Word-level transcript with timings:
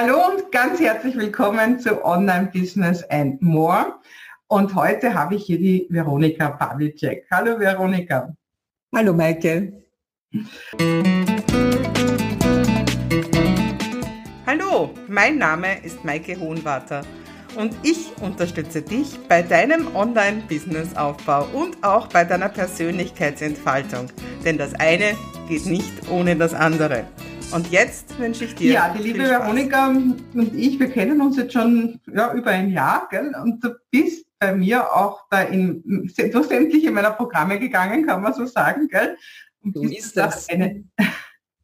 Hallo 0.00 0.28
und 0.28 0.52
ganz 0.52 0.78
herzlich 0.78 1.16
willkommen 1.16 1.80
zu 1.80 2.04
Online 2.04 2.50
Business 2.54 3.02
and 3.10 3.42
More. 3.42 3.98
Und 4.46 4.76
heute 4.76 5.12
habe 5.12 5.34
ich 5.34 5.46
hier 5.46 5.58
die 5.58 5.88
Veronika 5.90 6.50
Pavlicek. 6.50 7.26
Hallo 7.32 7.58
Veronika. 7.58 8.32
Hallo 8.94 9.12
Maike. 9.12 9.72
Hallo, 14.46 14.90
mein 15.08 15.36
Name 15.36 15.84
ist 15.84 16.04
Maike 16.04 16.38
Hohenwarter 16.38 17.02
und 17.56 17.74
ich 17.82 18.12
unterstütze 18.22 18.82
dich 18.82 19.18
bei 19.28 19.42
deinem 19.42 19.96
Online-Business-Aufbau 19.96 21.48
und 21.52 21.82
auch 21.82 22.06
bei 22.06 22.22
deiner 22.22 22.50
Persönlichkeitsentfaltung. 22.50 24.12
Denn 24.44 24.58
das 24.58 24.76
eine 24.76 25.16
geht 25.48 25.66
nicht 25.66 26.08
ohne 26.08 26.36
das 26.36 26.54
andere. 26.54 27.04
Und 27.50 27.70
jetzt 27.70 28.18
wünsche 28.18 28.44
ich 28.44 28.54
dir. 28.54 28.72
Ja, 28.72 28.92
die 28.92 29.02
liebe 29.02 29.20
Veronika 29.20 29.88
und 29.88 30.54
ich, 30.54 30.78
wir 30.78 30.90
kennen 30.90 31.20
uns 31.20 31.38
jetzt 31.38 31.54
schon 31.54 31.98
ja, 32.12 32.32
über 32.34 32.50
ein 32.50 32.70
Jahr, 32.70 33.08
gell? 33.10 33.34
Und 33.42 33.64
du 33.64 33.70
bist 33.90 34.26
bei 34.38 34.54
mir 34.54 34.94
auch 34.94 35.26
da 35.30 35.42
in 35.42 35.82
durch 36.32 36.46
sämtliche 36.46 36.90
meiner 36.90 37.12
Programme 37.12 37.58
gegangen, 37.58 38.06
kann 38.06 38.22
man 38.22 38.34
so 38.34 38.44
sagen, 38.44 38.88
gell? 38.88 39.16
Und 39.62 39.74
du 39.74 39.80
bist 39.80 40.16
das. 40.16 40.48
Eine, 40.50 40.84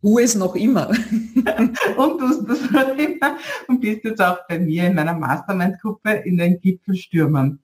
du 0.00 0.18
es 0.18 0.34
noch 0.34 0.54
immer. 0.54 0.88
und 1.96 2.18
tust 2.18 2.48
das 2.48 2.70
noch 2.70 2.96
immer 2.96 3.36
und 3.68 3.80
bist 3.80 4.04
jetzt 4.04 4.22
auch 4.22 4.38
bei 4.48 4.58
mir 4.58 4.86
in 4.86 4.94
meiner 4.94 5.14
Mastermind-Gruppe 5.14 6.12
in 6.24 6.38
den 6.38 6.60
Gipfelstürmern. 6.60 7.60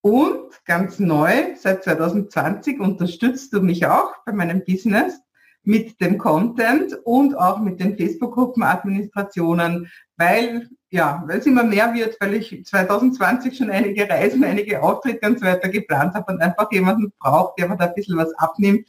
Und 0.00 0.50
ganz 0.64 0.98
neu, 0.98 1.54
seit 1.56 1.84
2020 1.84 2.80
unterstützt 2.80 3.52
du 3.52 3.62
mich 3.62 3.86
auch 3.86 4.12
bei 4.26 4.32
meinem 4.32 4.64
Business 4.64 5.23
mit 5.64 6.00
dem 6.00 6.18
Content 6.18 6.98
und 7.04 7.36
auch 7.36 7.58
mit 7.58 7.80
den 7.80 7.96
Facebook-Gruppen-Administrationen, 7.96 9.90
weil 10.16 10.68
ja, 10.94 11.24
weil 11.26 11.40
es 11.40 11.46
immer 11.46 11.64
mehr 11.64 11.92
wird, 11.92 12.16
weil 12.20 12.34
ich 12.34 12.64
2020 12.64 13.56
schon 13.56 13.68
einige 13.68 14.08
Reisen, 14.08 14.44
einige 14.44 14.80
Auftritte 14.80 15.26
und 15.26 15.40
so 15.40 15.44
weiter 15.44 15.68
geplant 15.68 16.14
habe 16.14 16.32
und 16.32 16.40
einfach 16.40 16.70
jemanden 16.70 17.12
braucht, 17.18 17.58
der 17.58 17.68
mir 17.68 17.76
da 17.76 17.86
ein 17.86 17.94
bisschen 17.94 18.16
was 18.16 18.32
abnimmt. 18.34 18.88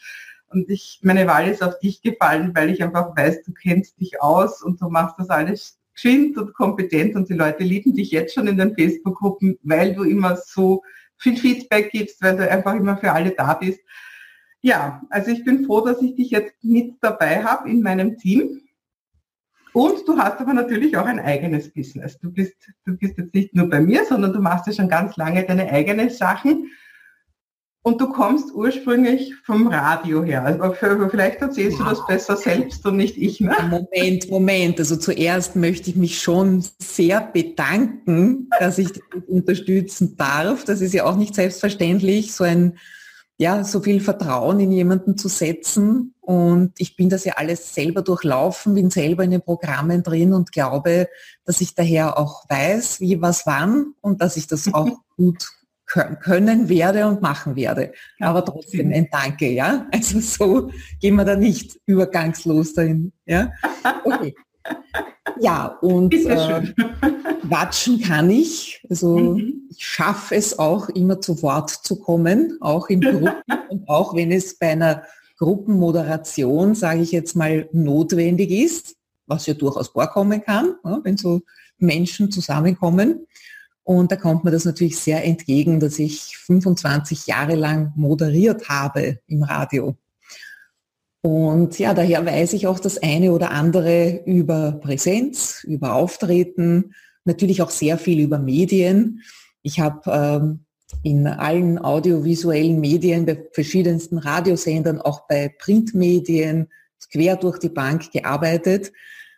Und 0.50 0.70
ich, 0.70 1.00
meine 1.02 1.26
Wahl 1.26 1.48
ist 1.48 1.64
auf 1.64 1.80
dich 1.80 2.04
gefallen, 2.04 2.52
weil 2.54 2.70
ich 2.70 2.84
einfach 2.84 3.18
weiß, 3.18 3.42
du 3.42 3.54
kennst 3.54 4.00
dich 4.00 4.22
aus 4.22 4.62
und 4.62 4.80
du 4.82 4.90
machst 4.90 5.16
das 5.18 5.32
alles 5.32 5.80
geschwind 5.96 6.38
und 6.38 6.54
kompetent 6.54 7.16
und 7.16 7.28
die 7.28 7.34
Leute 7.34 7.64
lieben 7.64 7.96
dich 7.96 8.12
jetzt 8.12 8.36
schon 8.36 8.48
in 8.48 8.58
den 8.60 8.76
Facebook-Gruppen, 8.76 9.58
weil 9.64 9.96
du 9.96 10.04
immer 10.04 10.38
so 10.38 10.84
viel 11.18 11.36
Feedback 11.36 11.90
gibst, 11.90 12.22
weil 12.22 12.38
du 12.38 12.48
einfach 12.48 12.76
immer 12.76 12.98
für 12.98 13.12
alle 13.12 13.32
da 13.32 13.56
bist. 13.56 13.80
Ja, 14.66 15.04
also 15.12 15.30
ich 15.30 15.46
bin 15.46 15.64
froh, 15.64 15.82
dass 15.82 16.02
ich 16.02 16.16
dich 16.16 16.32
jetzt 16.32 16.56
mit 16.64 16.96
dabei 17.00 17.44
habe 17.44 17.70
in 17.70 17.84
meinem 17.84 18.18
Team. 18.18 18.62
Und 19.74 20.08
du 20.08 20.18
hast 20.18 20.40
aber 20.40 20.54
natürlich 20.54 20.98
auch 20.98 21.06
ein 21.06 21.20
eigenes 21.20 21.72
Business. 21.72 22.18
Du 22.18 22.32
bist, 22.32 22.56
du 22.84 22.98
bist 22.98 23.16
jetzt 23.20 23.36
nicht 23.36 23.54
nur 23.54 23.70
bei 23.70 23.80
mir, 23.80 24.06
sondern 24.06 24.34
du 24.34 24.40
machst 24.40 24.66
ja 24.66 24.74
schon 24.74 24.90
ganz 24.90 25.18
lange 25.18 25.46
deine 25.46 25.70
eigenen 25.70 26.10
Sachen. 26.10 26.72
Und 27.84 28.02
du 28.02 28.10
kommst 28.10 28.56
ursprünglich 28.56 29.36
vom 29.46 29.68
Radio 29.68 30.24
her. 30.24 30.44
Also 30.44 30.74
vielleicht 31.12 31.42
erzählst 31.42 31.78
wow. 31.78 31.90
du 31.90 31.90
das 31.92 32.08
besser 32.08 32.36
selbst 32.36 32.84
und 32.88 32.98
nicht 32.98 33.18
ich. 33.18 33.40
Ne? 33.40 33.56
Moment, 33.70 34.32
Moment. 34.32 34.80
Also 34.80 34.96
zuerst 34.96 35.56
möchte 35.56 35.92
ich 35.92 35.96
mich 35.96 36.20
schon 36.20 36.66
sehr 36.80 37.22
bedanken, 37.22 38.50
dass 38.60 38.80
ich 38.80 38.94
dich 38.94 39.04
unterstützen 39.28 40.18
darf. 40.18 40.66
Das 40.66 40.82
ist 40.82 40.96
ja 40.96 41.06
auch 41.06 41.18
nicht 41.18 41.36
selbstverständlich, 41.36 42.34
so 42.34 42.46
ein 42.46 42.80
ja, 43.38 43.64
so 43.64 43.82
viel 43.82 44.00
Vertrauen 44.00 44.60
in 44.60 44.72
jemanden 44.72 45.18
zu 45.18 45.28
setzen. 45.28 46.14
Und 46.22 46.74
ich 46.78 46.96
bin 46.96 47.10
das 47.10 47.26
ja 47.26 47.34
alles 47.36 47.74
selber 47.74 48.02
durchlaufen, 48.02 48.74
bin 48.74 48.90
selber 48.90 49.24
in 49.24 49.32
den 49.32 49.42
Programmen 49.42 50.04
drin 50.04 50.34
und 50.34 50.52
glaube, 50.52 51.10
dass 51.44 51.62
ich 51.62 51.76
daher 51.76 52.18
auch 52.18 52.50
weiß, 52.50 53.02
wie 53.02 53.22
was 53.22 53.46
wann 53.46 53.94
und 54.02 54.22
dass 54.22 54.38
ich 54.38 54.48
das 54.48 54.68
auch 54.74 55.00
gut 55.18 55.48
können 55.86 56.68
werde 56.68 57.08
und 57.08 57.22
machen 57.22 57.56
werde. 57.56 57.94
Aber 58.20 58.44
trotzdem 58.44 58.92
ein 58.92 59.08
Danke, 59.12 59.50
ja. 59.50 59.86
Also 59.92 60.20
so 60.20 60.72
gehen 61.00 61.16
wir 61.16 61.26
da 61.26 61.36
nicht 61.36 61.80
übergangslos 61.86 62.74
dahin. 62.74 63.12
Ja, 63.26 63.52
okay. 64.04 64.34
Ja, 65.40 65.78
und 65.82 66.14
äh, 66.14 66.74
quatschen 67.48 68.02
kann 68.02 68.30
ich. 68.30 68.84
Also 68.90 69.18
mhm. 69.18 69.65
Ich 69.76 69.86
schaffe 69.86 70.36
es 70.36 70.58
auch 70.58 70.90
immer 70.90 71.22
zu 71.22 71.42
Wort 71.42 71.70
zu 71.70 71.98
kommen, 71.98 72.58
auch 72.62 72.90
in 72.90 73.02
Gruppen 73.02 73.32
und 73.70 73.88
auch 73.88 74.16
wenn 74.16 74.32
es 74.32 74.58
bei 74.58 74.70
einer 74.70 75.04
Gruppenmoderation, 75.38 76.76
sage 76.76 77.02
ich 77.02 77.12
jetzt 77.12 77.36
mal, 77.36 77.68
notwendig 77.72 78.52
ist, 78.52 78.96
was 79.28 79.46
ja 79.48 79.54
durchaus 79.54 79.90
vorkommen 79.90 80.42
kann, 80.42 80.76
ja, 80.84 81.00
wenn 81.04 81.18
so 81.18 81.42
Menschen 81.78 82.32
zusammenkommen. 82.32 83.28
Und 83.84 84.12
da 84.12 84.16
kommt 84.16 84.44
mir 84.44 84.52
das 84.52 84.66
natürlich 84.66 84.98
sehr 84.98 85.24
entgegen, 85.24 85.80
dass 85.80 86.00
ich 86.00 86.38
25 86.38 87.28
Jahre 87.28 87.56
lang 87.56 87.92
moderiert 87.96 88.70
habe 88.70 89.20
im 89.28 89.44
Radio. 89.44 89.96
Und 91.22 91.78
ja, 91.80 91.94
daher 91.94 92.26
weiß 92.26 92.54
ich 92.54 92.68
auch 92.68 92.80
das 92.80 93.02
eine 93.02 93.32
oder 93.32 93.52
andere 93.52 94.22
über 94.26 94.74
Präsenz, 94.74 95.64
über 95.64 95.94
Auftreten, 95.94 96.94
natürlich 97.26 97.62
auch 97.62 97.72
sehr 97.72 97.98
viel 97.98 98.22
über 98.22 98.40
Medien. 98.40 99.22
Ich 99.66 99.80
habe 99.80 100.12
ähm, 100.12 100.60
in 101.02 101.26
allen 101.26 101.80
audiovisuellen 101.80 102.80
Medien, 102.80 103.26
bei 103.26 103.44
verschiedensten 103.52 104.20
Radiosendern, 104.20 105.02
auch 105.02 105.28
bei 105.28 105.50
Printmedien, 105.58 106.68
quer 107.12 107.36
durch 107.36 107.58
die 107.58 107.70
Bank 107.70 108.12
gearbeitet. 108.12 108.92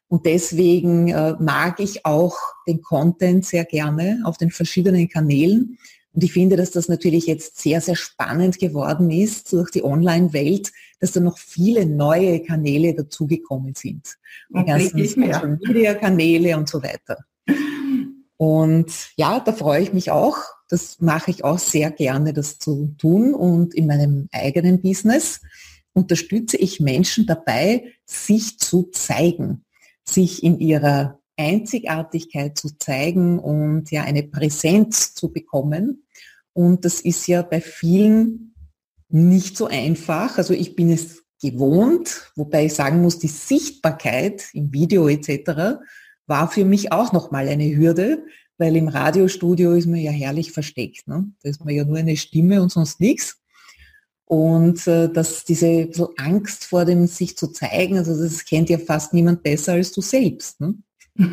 Und 0.09 0.25
deswegen 0.25 1.07
äh, 1.07 1.35
mag 1.39 1.79
ich 1.79 2.05
auch 2.05 2.35
den 2.67 2.81
Content 2.81 3.45
sehr 3.45 3.63
gerne 3.63 4.19
auf 4.25 4.37
den 4.37 4.51
verschiedenen 4.51 5.07
Kanälen. 5.07 5.77
Und 6.11 6.23
ich 6.25 6.33
finde, 6.33 6.57
dass 6.57 6.71
das 6.71 6.89
natürlich 6.89 7.25
jetzt 7.25 7.61
sehr, 7.61 7.79
sehr 7.79 7.95
spannend 7.95 8.59
geworden 8.59 9.09
ist 9.09 9.53
durch 9.53 9.71
die 9.71 9.83
Online-Welt, 9.83 10.73
dass 10.99 11.13
da 11.13 11.21
noch 11.21 11.37
viele 11.37 11.85
neue 11.85 12.41
Kanäle 12.41 12.93
dazugekommen 12.93 13.75
sind. 13.75 14.17
Die 14.49 14.65
ganzen 14.65 15.07
Social 15.07 15.57
Media 15.65 15.93
Kanäle 15.93 16.57
und 16.57 16.67
so 16.67 16.83
weiter. 16.83 17.17
Und 18.37 18.91
ja, 19.15 19.39
da 19.39 19.51
freue 19.51 19.81
ich 19.81 19.93
mich 19.93 20.11
auch. 20.11 20.37
Das 20.69 20.99
mache 20.99 21.31
ich 21.31 21.43
auch 21.43 21.59
sehr 21.59 21.91
gerne, 21.91 22.33
das 22.33 22.59
zu 22.59 22.95
tun. 22.97 23.33
Und 23.33 23.73
in 23.73 23.87
meinem 23.87 24.29
eigenen 24.31 24.81
Business 24.81 25.41
unterstütze 25.93 26.57
ich 26.57 26.79
Menschen 26.79 27.25
dabei, 27.25 27.93
sich 28.05 28.59
zu 28.59 28.83
zeigen, 28.91 29.65
sich 30.03 30.43
in 30.43 30.59
ihrer 30.59 31.19
Einzigartigkeit 31.37 32.57
zu 32.57 32.77
zeigen 32.77 33.39
und 33.39 33.91
ja 33.91 34.03
eine 34.03 34.23
Präsenz 34.23 35.13
zu 35.13 35.31
bekommen. 35.31 36.03
Und 36.53 36.85
das 36.85 37.01
ist 37.01 37.27
ja 37.27 37.41
bei 37.41 37.61
vielen 37.61 38.55
nicht 39.09 39.57
so 39.57 39.67
einfach. 39.67 40.37
Also 40.37 40.53
ich 40.53 40.75
bin 40.75 40.91
es 40.91 41.23
gewohnt, 41.41 42.31
wobei 42.35 42.65
ich 42.65 42.73
sagen 42.73 43.01
muss, 43.01 43.19
die 43.19 43.27
Sichtbarkeit 43.27 44.45
im 44.53 44.73
Video 44.73 45.07
etc. 45.07 45.79
war 46.27 46.49
für 46.51 46.65
mich 46.65 46.91
auch 46.91 47.13
nochmal 47.13 47.47
eine 47.47 47.75
Hürde, 47.75 48.25
weil 48.57 48.75
im 48.75 48.87
Radiostudio 48.87 49.73
ist 49.73 49.87
man 49.87 49.99
ja 49.99 50.11
herrlich 50.11 50.51
versteckt. 50.51 51.07
Ne? 51.07 51.31
Da 51.41 51.49
ist 51.49 51.63
man 51.63 51.73
ja 51.73 51.85
nur 51.85 51.97
eine 51.97 52.17
Stimme 52.17 52.61
und 52.61 52.71
sonst 52.71 52.99
nichts. 52.99 53.41
Und 54.25 54.85
äh, 54.87 55.09
dass 55.09 55.45
diese 55.45 55.89
so 55.93 56.13
Angst 56.17 56.65
vor 56.65 56.83
dem 56.83 57.07
sich 57.07 57.37
zu 57.37 57.47
zeigen, 57.47 57.97
also 57.97 58.21
das 58.21 58.43
kennt 58.43 58.69
ja 58.69 58.77
fast 58.77 59.13
niemand 59.13 59.41
besser 59.41 59.73
als 59.73 59.93
du 59.93 60.01
selbst. 60.01 60.59
Ne? 60.59 60.75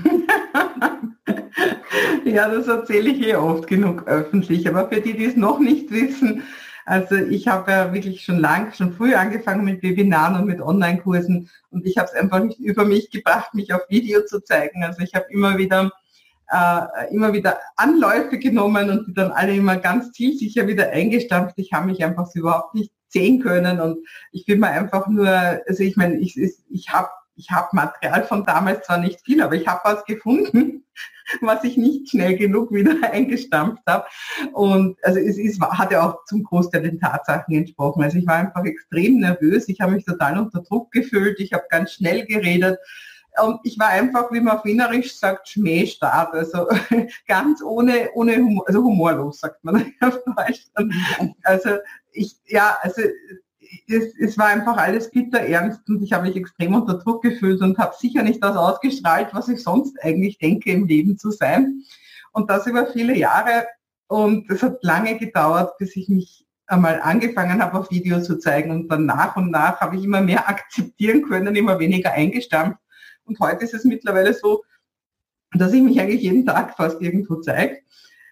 ja, 2.24 2.48
das 2.48 2.68
erzähle 2.68 3.10
ich 3.10 3.26
eh 3.26 3.34
oft 3.34 3.66
genug 3.66 4.06
öffentlich. 4.06 4.68
Aber 4.68 4.88
für 4.88 5.00
die, 5.00 5.14
die 5.14 5.24
es 5.24 5.36
noch 5.36 5.58
nicht 5.58 5.90
wissen, 5.90 6.42
also 6.84 7.16
ich 7.16 7.48
habe 7.48 7.70
ja 7.70 7.92
wirklich 7.92 8.22
schon 8.22 8.38
lang, 8.38 8.72
schon 8.74 8.92
früh 8.92 9.14
angefangen 9.14 9.64
mit 9.64 9.82
Webinaren 9.82 10.36
und 10.36 10.46
mit 10.46 10.60
Online-Kursen 10.60 11.48
und 11.70 11.86
ich 11.86 11.96
habe 11.98 12.08
es 12.08 12.14
einfach 12.14 12.42
nicht 12.42 12.60
über 12.60 12.84
mich 12.84 13.10
gebracht, 13.10 13.54
mich 13.54 13.72
auf 13.72 13.82
Video 13.88 14.24
zu 14.24 14.40
zeigen. 14.40 14.84
Also 14.84 15.00
ich 15.02 15.14
habe 15.14 15.26
immer 15.30 15.56
wieder 15.58 15.90
äh, 16.50 17.14
immer 17.14 17.32
wieder 17.32 17.58
Anläufe 17.76 18.38
genommen 18.38 18.90
und 18.90 19.08
die 19.08 19.14
dann 19.14 19.32
alle 19.32 19.54
immer 19.54 19.76
ganz 19.76 20.12
zielsicher 20.12 20.66
wieder 20.66 20.90
eingestampft. 20.90 21.54
Ich 21.56 21.72
habe 21.72 21.86
mich 21.86 22.04
einfach 22.04 22.28
überhaupt 22.34 22.74
nicht 22.74 22.92
sehen 23.08 23.40
können 23.40 23.80
und 23.80 23.98
ich 24.32 24.44
bin 24.44 24.60
mir 24.60 24.68
einfach 24.68 25.06
nur, 25.06 25.28
also 25.28 25.82
ich 25.82 25.96
meine, 25.96 26.16
ich, 26.16 26.36
ich 26.68 26.88
habe 26.90 27.08
ich 27.36 27.50
habe 27.50 27.68
Material 27.72 28.24
von 28.24 28.44
damals 28.44 28.86
zwar 28.86 28.98
nicht 28.98 29.20
viel, 29.24 29.42
aber 29.42 29.54
ich 29.54 29.66
habe 29.66 29.80
was 29.84 30.04
gefunden, 30.04 30.84
was 31.40 31.64
ich 31.64 31.76
nicht 31.76 32.10
schnell 32.10 32.36
genug 32.36 32.72
wieder 32.72 32.96
eingestampft 33.12 33.82
habe. 33.86 34.06
Und 34.52 34.96
also 35.04 35.18
es 35.18 35.38
ist, 35.38 35.60
hat 35.60 35.90
ja 35.90 36.08
auch 36.08 36.24
zum 36.26 36.44
Großteil 36.44 36.82
den 36.82 37.00
Tatsachen 37.00 37.54
entsprochen. 37.54 38.02
Also 38.02 38.18
ich 38.18 38.26
war 38.26 38.36
einfach 38.36 38.64
extrem 38.64 39.20
nervös, 39.20 39.68
ich 39.68 39.80
habe 39.80 39.92
mich 39.92 40.04
total 40.04 40.38
unter 40.38 40.62
Druck 40.62 40.92
gefühlt, 40.92 41.40
ich 41.40 41.52
habe 41.52 41.64
ganz 41.68 41.92
schnell 41.92 42.24
geredet. 42.26 42.78
Und 43.42 43.58
ich 43.64 43.76
war 43.80 43.88
einfach, 43.88 44.30
wie 44.30 44.40
man 44.40 44.58
auf 44.58 44.64
Wienerisch 44.64 45.16
sagt, 45.16 45.48
schmähstark, 45.48 46.32
also 46.34 46.68
ganz 47.26 47.62
ohne, 47.62 48.10
ohne 48.14 48.36
Humor, 48.36 48.64
also 48.68 48.84
humorlos 48.84 49.40
sagt 49.40 49.64
man 49.64 49.92
auf 50.00 50.20
Deutsch. 50.24 50.68
Also 51.42 51.70
ich, 52.12 52.36
ja, 52.46 52.76
also 52.82 53.02
es, 53.88 54.14
es 54.18 54.38
war 54.38 54.46
einfach 54.46 54.76
alles 54.76 55.10
bitter 55.10 55.40
ernst 55.40 55.88
und 55.88 56.02
ich 56.02 56.12
habe 56.12 56.26
mich 56.26 56.36
extrem 56.36 56.74
unter 56.74 56.94
Druck 56.94 57.22
gefühlt 57.22 57.60
und 57.60 57.78
habe 57.78 57.94
sicher 57.98 58.22
nicht 58.22 58.42
das 58.42 58.56
ausgestrahlt, 58.56 59.28
was 59.32 59.48
ich 59.48 59.62
sonst 59.62 59.96
eigentlich 60.02 60.38
denke, 60.38 60.70
im 60.72 60.86
Leben 60.86 61.18
zu 61.18 61.30
sein. 61.30 61.82
Und 62.32 62.50
das 62.50 62.66
über 62.66 62.86
viele 62.86 63.16
Jahre. 63.16 63.66
Und 64.06 64.50
es 64.50 64.62
hat 64.62 64.82
lange 64.82 65.18
gedauert, 65.18 65.78
bis 65.78 65.96
ich 65.96 66.08
mich 66.08 66.46
einmal 66.66 67.00
angefangen 67.00 67.62
habe, 67.62 67.78
auf 67.78 67.90
Video 67.90 68.20
zu 68.20 68.38
zeigen. 68.38 68.70
Und 68.70 68.88
dann 68.88 69.06
nach 69.06 69.36
und 69.36 69.50
nach 69.50 69.80
habe 69.80 69.96
ich 69.96 70.04
immer 70.04 70.20
mehr 70.20 70.48
akzeptieren 70.48 71.22
können, 71.22 71.54
immer 71.56 71.78
weniger 71.78 72.12
eingestampft. 72.12 72.80
Und 73.24 73.38
heute 73.40 73.64
ist 73.64 73.74
es 73.74 73.84
mittlerweile 73.84 74.34
so, 74.34 74.64
dass 75.52 75.72
ich 75.72 75.82
mich 75.82 76.00
eigentlich 76.00 76.22
jeden 76.22 76.44
Tag 76.44 76.76
fast 76.76 77.00
irgendwo 77.00 77.36
zeige. 77.36 77.78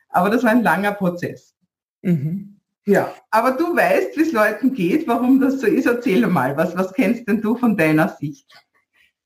Aber 0.08 0.28
das 0.28 0.42
war 0.42 0.50
ein 0.50 0.62
langer 0.62 0.92
Prozess. 0.92 1.54
Mhm. 2.02 2.51
Ja, 2.84 3.14
aber 3.30 3.52
du 3.52 3.76
weißt, 3.76 4.16
wie 4.16 4.22
es 4.22 4.32
Leuten 4.32 4.74
geht, 4.74 5.06
warum 5.06 5.40
das 5.40 5.60
so 5.60 5.66
ist. 5.66 5.86
Erzähl 5.86 6.26
mal, 6.26 6.56
was, 6.56 6.76
was 6.76 6.92
kennst 6.92 7.28
denn 7.28 7.40
du 7.40 7.56
von 7.56 7.76
deiner 7.76 8.08
Sicht? 8.20 8.46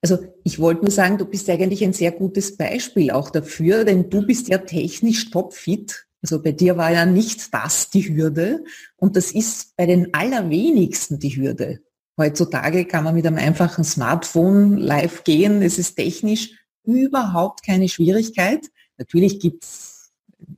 Also 0.02 0.18
ich 0.44 0.58
wollte 0.58 0.82
nur 0.82 0.90
sagen, 0.90 1.16
du 1.16 1.24
bist 1.24 1.48
eigentlich 1.48 1.82
ein 1.82 1.94
sehr 1.94 2.12
gutes 2.12 2.56
Beispiel 2.56 3.10
auch 3.10 3.30
dafür, 3.30 3.84
denn 3.84 4.10
du 4.10 4.26
bist 4.26 4.48
ja 4.48 4.58
technisch 4.58 5.30
topfit. 5.30 6.06
Also 6.22 6.42
bei 6.42 6.52
dir 6.52 6.76
war 6.76 6.92
ja 6.92 7.06
nicht 7.06 7.52
das 7.54 7.88
die 7.88 8.14
Hürde 8.14 8.64
und 8.96 9.16
das 9.16 9.32
ist 9.32 9.74
bei 9.76 9.86
den 9.86 10.12
allerwenigsten 10.12 11.18
die 11.18 11.36
Hürde. 11.36 11.80
Heutzutage 12.18 12.84
kann 12.84 13.04
man 13.04 13.14
mit 13.14 13.26
einem 13.26 13.38
einfachen 13.38 13.84
Smartphone 13.84 14.76
live 14.76 15.24
gehen. 15.24 15.62
Es 15.62 15.78
ist 15.78 15.96
technisch 15.96 16.52
überhaupt 16.84 17.64
keine 17.64 17.88
Schwierigkeit. 17.88 18.66
Natürlich 18.98 19.40
gibt 19.40 19.64
es 19.64 19.95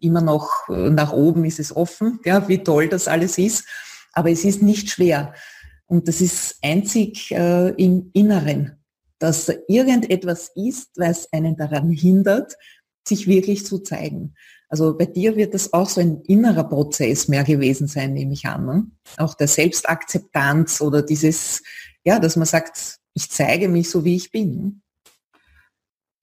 immer 0.01 0.21
noch 0.21 0.69
äh, 0.69 0.91
nach 0.91 1.13
oben 1.13 1.45
ist 1.45 1.59
es 1.59 1.75
offen, 1.75 2.21
ja, 2.25 2.49
wie 2.49 2.59
toll 2.59 2.89
das 2.89 3.09
alles 3.09 3.39
ist. 3.39 3.65
Aber 4.13 4.31
es 4.31 4.45
ist 4.45 4.63
nicht 4.63 4.91
schwer. 4.91 5.35
Und 5.87 6.09
das 6.09 6.21
ist 6.21 6.59
einzig 6.63 7.31
äh, 7.33 7.71
im 7.71 8.11
Inneren, 8.13 8.77
dass 9.19 9.51
irgendetwas 9.69 10.51
ist, 10.55 10.91
was 10.97 11.33
einen 11.33 11.57
daran 11.57 11.91
hindert, 11.91 12.55
sich 13.07 13.27
wirklich 13.27 13.65
zu 13.65 13.79
zeigen. 13.79 14.35
Also 14.69 14.97
bei 14.97 15.07
dir 15.07 15.37
wird 15.37 15.55
das 15.55 15.73
auch 15.73 15.89
so 15.89 16.01
ein 16.01 16.21
innerer 16.23 16.65
Prozess 16.65 17.27
mehr 17.27 17.43
gewesen 17.43 17.89
sein, 17.89 18.13
nehme 18.13 18.35
ich 18.35 18.45
an. 18.45 18.67
Ne? 18.67 18.87
Auch 19.17 19.35
der 19.35 19.49
Selbstakzeptanz 19.49 20.83
oder 20.83 21.03
dieses, 21.03 21.63
ja, 22.05 22.19
dass 22.19 22.37
man 22.37 22.47
sagt, 22.47 22.99
ich 23.15 23.31
zeige 23.31 23.69
mich 23.69 23.89
so, 23.89 24.05
wie 24.05 24.17
ich 24.17 24.31
bin. 24.31 24.83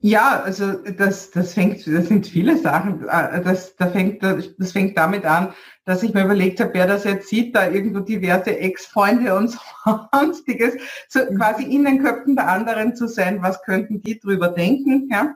Ja, 0.06 0.44
also 0.44 0.74
das, 0.74 1.32
das 1.32 1.56
fängt, 1.56 1.88
das 1.88 2.10
sind 2.10 2.28
viele 2.28 2.60
Sachen. 2.60 3.10
Äh, 3.10 3.42
das, 3.42 3.76
das, 3.76 3.92
fängt, 3.92 4.22
das 4.22 4.72
fängt 4.72 4.96
damit 4.96 5.26
an, 5.26 5.52
dass 5.84 6.04
ich 6.04 6.14
mir 6.14 6.26
überlegt 6.26 6.60
habe, 6.60 6.76
wer 6.76 6.86
das 6.86 7.06
jetzt 7.06 7.28
sieht, 7.28 7.56
da 7.56 7.68
irgendwo 7.72 8.02
diverse 8.02 8.56
Ex-Freunde 8.56 9.36
und 9.36 9.58
sonstiges, 10.14 10.76
so 11.10 11.22
quasi 11.36 11.64
in 11.64 11.86
den 11.86 12.04
Köpfen 12.04 12.36
der 12.36 12.48
anderen 12.48 12.96
zu 12.96 13.08
sein, 13.08 13.42
was 13.42 13.64
könnten 13.64 14.00
die 14.00 14.20
drüber 14.20 14.50
denken. 14.50 15.10
Ja, 15.10 15.36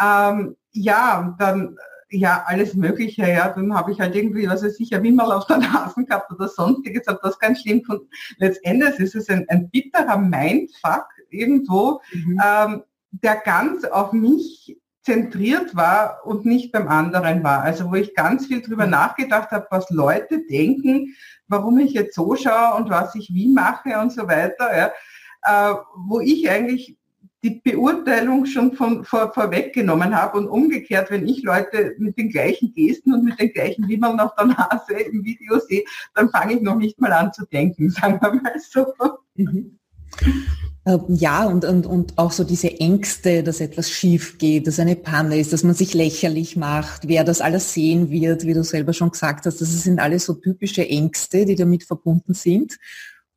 ähm, 0.00 0.56
ja 0.72 1.36
dann 1.38 1.76
ja, 2.08 2.44
alles 2.46 2.72
Mögliche, 2.72 3.28
ja, 3.28 3.50
dann 3.50 3.74
habe 3.74 3.92
ich 3.92 4.00
halt 4.00 4.16
irgendwie, 4.16 4.48
was 4.48 4.64
weiß 4.64 4.80
ich, 4.80 4.94
ein 4.94 5.02
Wimmerl 5.02 5.32
auf 5.32 5.46
der 5.46 5.58
Nase 5.58 6.02
gehabt 6.02 6.32
oder 6.32 6.48
sonstiges, 6.48 7.06
habe 7.06 7.20
das 7.22 7.38
ganz 7.38 7.60
schlimm 7.60 7.80
gefunden. 7.80 8.08
Letztendlich 8.38 8.98
ist 9.00 9.16
es 9.16 9.28
ein, 9.28 9.44
ein 9.50 9.68
bitterer 9.68 10.16
Mindfuck 10.16 11.08
irgendwo, 11.28 12.00
mhm. 12.14 12.40
ähm, 12.42 12.82
der 13.10 13.36
ganz 13.36 13.84
auf 13.84 14.12
mich 14.12 14.78
zentriert 15.02 15.74
war 15.74 16.20
und 16.26 16.44
nicht 16.44 16.70
beim 16.70 16.88
anderen 16.88 17.42
war. 17.42 17.62
Also 17.62 17.90
wo 17.90 17.94
ich 17.94 18.14
ganz 18.14 18.46
viel 18.46 18.60
drüber 18.60 18.84
mhm. 18.84 18.92
nachgedacht 18.92 19.50
habe, 19.50 19.66
was 19.70 19.88
Leute 19.90 20.44
denken, 20.46 21.14
warum 21.46 21.78
ich 21.78 21.92
jetzt 21.92 22.14
so 22.14 22.36
schaue 22.36 22.76
und 22.76 22.90
was 22.90 23.14
ich 23.14 23.32
wie 23.32 23.48
mache 23.48 23.98
und 23.98 24.12
so 24.12 24.28
weiter. 24.28 24.68
Ja. 24.76 24.92
Äh, 25.42 25.76
wo 25.96 26.20
ich 26.20 26.50
eigentlich 26.50 26.98
die 27.42 27.60
Beurteilung 27.64 28.46
schon 28.46 28.72
von 28.74 29.04
vor, 29.04 29.32
vorweggenommen 29.32 30.14
habe 30.14 30.38
und 30.38 30.48
umgekehrt, 30.48 31.10
wenn 31.10 31.26
ich 31.26 31.42
Leute 31.42 31.94
mit 31.98 32.18
den 32.18 32.30
gleichen 32.30 32.74
Gesten 32.74 33.14
und 33.14 33.24
mit 33.24 33.38
den 33.40 33.52
gleichen 33.52 33.88
Wimmern 33.88 34.18
auf 34.20 34.34
der 34.34 34.46
Nase 34.46 34.94
im 34.94 35.24
Video 35.24 35.58
sehe, 35.60 35.84
dann 36.14 36.30
fange 36.30 36.54
ich 36.54 36.62
noch 36.62 36.76
nicht 36.76 37.00
mal 37.00 37.12
an 37.12 37.32
zu 37.32 37.46
denken, 37.46 37.90
sagen 37.90 38.20
wir 38.20 38.34
mal 38.34 38.58
so. 38.58 38.92
Mhm. 39.36 39.78
Ähm, 40.86 41.04
ja, 41.08 41.44
und, 41.44 41.64
und, 41.64 41.86
und 41.86 42.18
auch 42.18 42.32
so 42.32 42.44
diese 42.44 42.80
Ängste, 42.80 43.42
dass 43.42 43.60
etwas 43.60 43.90
schief 43.90 44.38
geht, 44.38 44.66
dass 44.66 44.78
eine 44.78 44.96
Panne 44.96 45.38
ist, 45.38 45.52
dass 45.52 45.64
man 45.64 45.74
sich 45.74 45.94
lächerlich 45.94 46.56
macht, 46.56 47.08
wer 47.08 47.24
das 47.24 47.40
alles 47.40 47.72
sehen 47.74 48.10
wird, 48.10 48.46
wie 48.46 48.54
du 48.54 48.64
selber 48.64 48.92
schon 48.92 49.10
gesagt 49.10 49.46
hast, 49.46 49.60
das 49.60 49.82
sind 49.82 49.98
alles 49.98 50.24
so 50.24 50.34
typische 50.34 50.88
Ängste, 50.88 51.44
die 51.44 51.56
damit 51.56 51.84
verbunden 51.84 52.34
sind. 52.34 52.78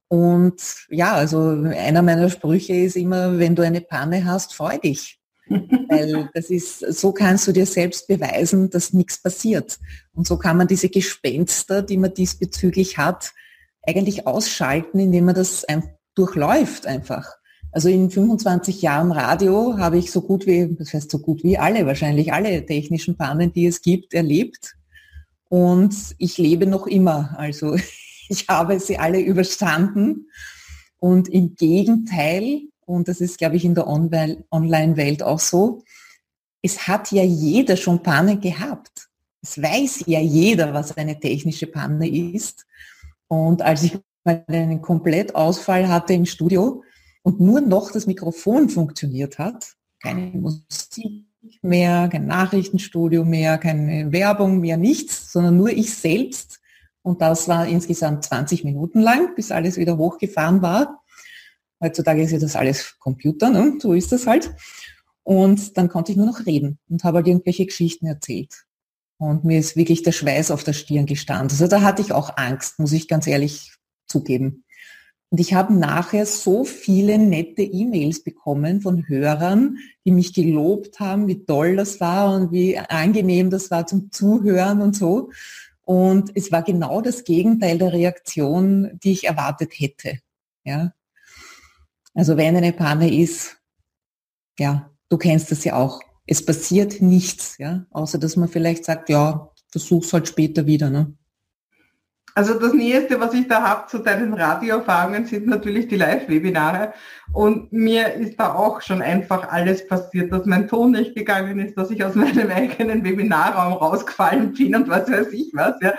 Und 0.07 0.61
ja, 0.89 1.13
also 1.13 1.39
einer 1.39 2.01
meiner 2.01 2.29
Sprüche 2.29 2.73
ist 2.73 2.97
immer, 2.97 3.39
wenn 3.39 3.55
du 3.55 3.63
eine 3.63 3.81
Panne 3.81 4.25
hast, 4.25 4.53
freu 4.53 4.77
dich. 4.77 5.19
Weil 5.49 6.29
das 6.33 6.49
ist, 6.49 6.79
so 6.79 7.11
kannst 7.11 7.47
du 7.47 7.51
dir 7.51 7.65
selbst 7.65 8.07
beweisen, 8.07 8.69
dass 8.69 8.93
nichts 8.93 9.21
passiert. 9.21 9.79
Und 10.13 10.27
so 10.27 10.37
kann 10.37 10.57
man 10.57 10.67
diese 10.67 10.89
Gespenster, 10.89 11.81
die 11.81 11.97
man 11.97 12.13
diesbezüglich 12.13 12.97
hat, 12.97 13.31
eigentlich 13.83 14.27
ausschalten, 14.27 14.99
indem 14.99 15.25
man 15.25 15.35
das 15.35 15.63
durchläuft 16.21 16.85
einfach. 16.85 17.35
Also 17.71 17.89
in 17.89 18.09
25 18.09 18.81
Jahren 18.81 19.11
Radio 19.11 19.77
habe 19.77 19.97
ich 19.97 20.11
so 20.11 20.21
gut 20.21 20.45
wie, 20.45 20.75
das 20.77 20.93
heißt 20.93 21.09
so 21.09 21.19
gut 21.19 21.43
wie 21.43 21.57
alle, 21.57 21.85
wahrscheinlich 21.85 22.33
alle 22.33 22.65
technischen 22.65 23.15
Pannen, 23.15 23.53
die 23.53 23.65
es 23.65 23.81
gibt, 23.81 24.13
erlebt. 24.13 24.75
Und 25.49 25.95
ich 26.17 26.37
lebe 26.37 26.67
noch 26.67 26.85
immer. 26.85 27.33
Also 27.37 27.75
ich 28.29 28.47
habe 28.47 28.79
sie 28.79 28.97
alle 28.97 29.19
überstanden. 29.19 30.29
Und 30.99 31.29
im 31.29 31.55
Gegenteil, 31.55 32.61
und 32.85 33.07
das 33.07 33.21
ist, 33.21 33.37
glaube 33.37 33.55
ich, 33.55 33.65
in 33.65 33.73
der 33.73 33.87
Online-Welt 33.87 35.23
auch 35.23 35.39
so, 35.39 35.83
es 36.61 36.87
hat 36.87 37.11
ja 37.11 37.23
jeder 37.23 37.75
schon 37.77 38.03
Pannen 38.03 38.39
gehabt. 38.39 39.07
Es 39.41 39.59
weiß 39.59 40.03
ja 40.05 40.19
jeder, 40.19 40.73
was 40.73 40.95
eine 40.95 41.19
technische 41.19 41.65
Panne 41.65 42.07
ist. 42.07 42.67
Und 43.27 43.63
als 43.63 43.81
ich 43.83 43.97
mal 44.23 44.43
einen 44.47 44.81
Komplettausfall 44.81 45.89
hatte 45.89 46.13
im 46.13 46.25
Studio, 46.25 46.83
und 47.23 47.39
nur 47.39 47.61
noch 47.61 47.91
das 47.91 48.07
Mikrofon 48.07 48.69
funktioniert 48.69 49.37
hat, 49.37 49.75
keine 50.01 50.31
Musik 50.31 51.27
mehr, 51.61 52.09
kein 52.09 52.25
Nachrichtenstudio 52.25 53.23
mehr, 53.23 53.57
keine 53.57 54.11
Werbung 54.11 54.59
mehr, 54.59 54.77
nichts, 54.77 55.31
sondern 55.31 55.57
nur 55.57 55.69
ich 55.69 55.93
selbst. 55.93 56.59
Und 57.03 57.21
das 57.21 57.47
war 57.47 57.67
insgesamt 57.67 58.25
20 58.25 58.63
Minuten 58.63 58.99
lang, 58.99 59.35
bis 59.35 59.51
alles 59.51 59.77
wieder 59.77 59.97
hochgefahren 59.97 60.61
war. 60.61 61.03
Heutzutage 61.79 62.21
ist 62.21 62.31
ja 62.31 62.39
das 62.39 62.55
alles 62.55 62.95
Computer, 62.99 63.49
ne? 63.49 63.77
so 63.79 63.93
ist 63.93 64.11
das 64.11 64.27
halt. 64.27 64.53
Und 65.23 65.77
dann 65.77 65.87
konnte 65.87 66.11
ich 66.11 66.17
nur 66.17 66.27
noch 66.27 66.45
reden 66.45 66.79
und 66.89 67.03
habe 67.03 67.17
halt 67.17 67.27
irgendwelche 67.27 67.65
Geschichten 67.65 68.05
erzählt. 68.05 68.65
Und 69.17 69.43
mir 69.43 69.59
ist 69.59 69.75
wirklich 69.75 70.01
der 70.01 70.11
Schweiß 70.11 70.49
auf 70.49 70.63
der 70.63 70.73
Stirn 70.73 71.05
gestanden. 71.05 71.51
Also 71.51 71.67
da 71.67 71.81
hatte 71.81 72.01
ich 72.01 72.11
auch 72.11 72.37
Angst, 72.37 72.79
muss 72.79 72.91
ich 72.91 73.07
ganz 73.07 73.27
ehrlich 73.27 73.73
zugeben. 74.11 74.63
Und 75.31 75.39
ich 75.39 75.53
habe 75.53 75.73
nachher 75.73 76.25
so 76.25 76.65
viele 76.65 77.17
nette 77.17 77.61
E-Mails 77.61 78.21
bekommen 78.21 78.81
von 78.81 79.07
Hörern, 79.07 79.77
die 80.05 80.11
mich 80.11 80.33
gelobt 80.33 80.99
haben, 80.99 81.27
wie 81.27 81.45
toll 81.45 81.77
das 81.77 82.01
war 82.01 82.35
und 82.35 82.51
wie 82.51 82.77
angenehm 82.77 83.49
das 83.49 83.71
war 83.71 83.87
zum 83.87 84.11
Zuhören 84.11 84.81
und 84.81 84.93
so. 84.93 85.31
Und 85.83 86.31
es 86.35 86.51
war 86.51 86.63
genau 86.63 87.01
das 87.01 87.23
Gegenteil 87.23 87.77
der 87.77 87.93
Reaktion, 87.93 88.99
die 89.03 89.13
ich 89.13 89.23
erwartet 89.23 89.71
hätte. 89.73 90.19
Ja. 90.65 90.93
Also 92.13 92.35
wenn 92.35 92.57
eine 92.57 92.73
Panne 92.73 93.15
ist, 93.15 93.57
ja, 94.59 94.91
du 95.07 95.17
kennst 95.17 95.49
das 95.51 95.63
ja 95.63 95.77
auch. 95.77 96.01
Es 96.27 96.45
passiert 96.45 97.01
nichts, 97.01 97.57
ja, 97.57 97.85
außer 97.91 98.19
dass 98.19 98.35
man 98.35 98.49
vielleicht 98.49 98.83
sagt, 98.83 99.09
ja, 99.09 99.49
versuch's 99.71 100.11
halt 100.11 100.27
später 100.27 100.65
wieder, 100.65 100.89
ne? 100.89 101.13
Also 102.33 102.57
das 102.57 102.73
Nächste, 102.73 103.19
was 103.19 103.33
ich 103.33 103.47
da 103.47 103.61
habe 103.61 103.87
zu 103.87 103.99
deinen 103.99 104.33
Radioerfahrungen, 104.33 105.25
sind 105.25 105.47
natürlich 105.47 105.87
die 105.87 105.97
Live-Webinare. 105.97 106.93
Und 107.33 107.71
mir 107.73 108.13
ist 108.13 108.39
da 108.39 108.53
auch 108.53 108.81
schon 108.81 109.01
einfach 109.01 109.49
alles 109.49 109.85
passiert, 109.87 110.31
dass 110.31 110.45
mein 110.45 110.67
Ton 110.67 110.91
nicht 110.91 111.15
gegangen 111.15 111.59
ist, 111.59 111.77
dass 111.77 111.91
ich 111.91 112.03
aus 112.03 112.15
meinem 112.15 112.49
eigenen 112.49 113.03
Webinarraum 113.03 113.73
rausgefallen 113.73 114.53
bin 114.53 114.75
und 114.75 114.87
was 114.87 115.11
weiß 115.11 115.31
ich 115.33 115.51
was. 115.53 115.75
Ja. 115.81 115.93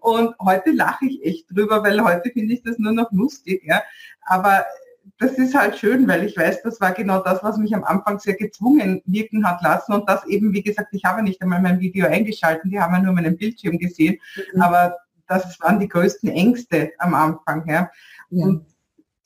Und 0.00 0.34
heute 0.40 0.70
lache 0.70 1.04
ich 1.06 1.24
echt 1.24 1.50
drüber, 1.50 1.82
weil 1.82 2.02
heute 2.02 2.30
finde 2.30 2.54
ich 2.54 2.62
das 2.62 2.78
nur 2.78 2.92
noch 2.92 3.12
lustig. 3.12 3.62
Ja. 3.64 3.82
Aber 4.22 4.64
das 5.18 5.32
ist 5.32 5.54
halt 5.54 5.76
schön, 5.76 6.08
weil 6.08 6.24
ich 6.24 6.36
weiß, 6.36 6.62
das 6.62 6.80
war 6.80 6.92
genau 6.92 7.22
das, 7.22 7.42
was 7.42 7.58
mich 7.58 7.74
am 7.74 7.84
Anfang 7.84 8.18
sehr 8.18 8.34
gezwungen 8.34 9.02
wirken 9.04 9.46
hat 9.46 9.62
lassen. 9.62 9.92
Und 9.92 10.08
das 10.08 10.24
eben, 10.26 10.52
wie 10.52 10.62
gesagt, 10.62 10.88
ich 10.92 11.04
habe 11.04 11.22
nicht 11.22 11.42
einmal 11.42 11.60
mein 11.60 11.80
Video 11.80 12.06
eingeschalten, 12.06 12.70
die 12.70 12.80
haben 12.80 12.94
ja 12.94 13.00
nur 13.00 13.12
meinen 13.12 13.36
Bildschirm 13.36 13.78
gesehen. 13.78 14.18
Mhm. 14.54 14.62
Aber 14.62 14.96
das 15.26 15.58
waren 15.60 15.78
die 15.78 15.88
größten 15.88 16.30
Ängste 16.30 16.92
am 16.98 17.14
Anfang. 17.14 17.66
Ja. 17.68 17.90
ja. 18.30 18.46
Und 18.46 18.73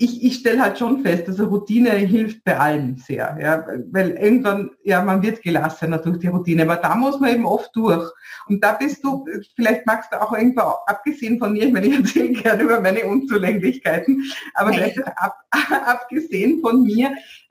ich, 0.01 0.23
ich 0.23 0.37
stelle 0.37 0.63
halt 0.63 0.79
schon 0.79 1.03
fest, 1.03 1.27
also 1.27 1.47
Routine 1.47 1.91
hilft 1.91 2.45
bei 2.45 2.57
allem 2.57 2.97
sehr, 2.99 3.37
ja, 3.41 3.67
weil 3.91 4.11
irgendwann, 4.11 4.71
ja, 4.85 5.03
man 5.03 5.23
wird 5.23 5.43
gelassener 5.43 5.99
durch 5.99 6.21
die 6.21 6.29
Routine, 6.29 6.63
aber 6.63 6.77
da 6.77 6.95
muss 6.95 7.19
man 7.19 7.35
eben 7.35 7.45
oft 7.45 7.75
durch. 7.75 8.09
Und 8.47 8.63
da 8.63 8.75
bist 8.75 9.03
du, 9.03 9.27
vielleicht 9.57 9.87
magst 9.87 10.13
du 10.13 10.23
auch 10.23 10.33
irgendwo, 10.33 10.61
abgesehen 10.87 11.41
von 11.41 11.53
mir, 11.53 11.67
ich 11.67 11.73
meine, 11.73 11.89
ich 11.89 11.97
erzähle 11.97 12.29
gerne 12.31 12.63
über 12.63 12.81
meine 12.81 13.07
Unzulänglichkeiten, 13.07 14.23
aber 14.55 14.71
ab, 15.17 15.37
abgesehen 15.85 16.61
von 16.61 16.85
mir, 16.85 17.11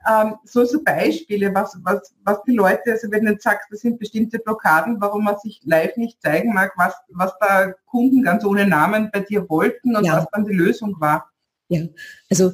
ähm, 0.10 0.36
so, 0.46 0.64
so 0.64 0.82
Beispiele, 0.82 1.54
was, 1.54 1.78
was, 1.84 2.16
was 2.24 2.42
die 2.44 2.56
Leute, 2.56 2.92
also 2.92 3.12
wenn 3.12 3.26
du 3.26 3.34
jetzt 3.34 3.44
sagst, 3.44 3.68
das 3.72 3.82
sind 3.82 4.00
bestimmte 4.00 4.40
Blockaden, 4.40 5.02
warum 5.02 5.26
man 5.26 5.38
sich 5.38 5.60
live 5.66 5.98
nicht 5.98 6.22
zeigen 6.22 6.54
mag, 6.54 6.72
was, 6.78 6.96
was 7.10 7.34
da 7.42 7.74
Kunden 7.88 8.24
ganz 8.24 8.46
ohne 8.46 8.66
Namen 8.66 9.10
bei 9.12 9.20
dir 9.20 9.50
wollten 9.50 9.98
und 9.98 10.06
ja. 10.06 10.16
was 10.16 10.28
dann 10.32 10.46
die 10.46 10.54
Lösung 10.54 10.96
war. 11.00 11.30
Ja, 11.70 11.88
also 12.30 12.54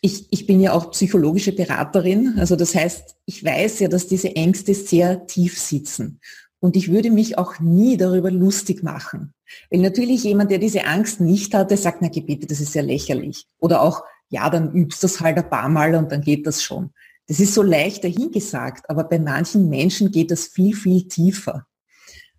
ich, 0.00 0.26
ich 0.30 0.46
bin 0.46 0.60
ja 0.60 0.72
auch 0.72 0.90
psychologische 0.92 1.52
Beraterin. 1.52 2.34
Also 2.38 2.56
das 2.56 2.74
heißt, 2.74 3.16
ich 3.24 3.44
weiß 3.44 3.80
ja, 3.80 3.88
dass 3.88 4.06
diese 4.06 4.34
Ängste 4.36 4.74
sehr 4.74 5.26
tief 5.26 5.58
sitzen. 5.58 6.20
Und 6.60 6.76
ich 6.76 6.90
würde 6.90 7.10
mich 7.10 7.38
auch 7.38 7.60
nie 7.60 7.96
darüber 7.96 8.30
lustig 8.30 8.82
machen. 8.82 9.32
Weil 9.70 9.80
natürlich 9.80 10.24
jemand, 10.24 10.50
der 10.50 10.58
diese 10.58 10.84
Angst 10.84 11.20
nicht 11.20 11.54
hatte, 11.54 11.76
sagt, 11.76 12.02
na 12.02 12.08
Gebete, 12.08 12.46
das 12.46 12.60
ist 12.60 12.74
ja 12.74 12.82
lächerlich. 12.82 13.46
Oder 13.58 13.82
auch, 13.82 14.02
ja, 14.28 14.50
dann 14.50 14.72
übst 14.72 15.04
das 15.04 15.20
halt 15.20 15.38
ein 15.38 15.48
paar 15.48 15.68
Mal 15.68 15.94
und 15.94 16.10
dann 16.10 16.22
geht 16.22 16.46
das 16.46 16.62
schon. 16.62 16.90
Das 17.28 17.40
ist 17.40 17.54
so 17.54 17.62
leicht 17.62 18.04
dahingesagt, 18.04 18.88
aber 18.88 19.04
bei 19.04 19.18
manchen 19.18 19.68
Menschen 19.68 20.10
geht 20.10 20.30
das 20.30 20.46
viel, 20.46 20.74
viel 20.74 21.08
tiefer. 21.08 21.66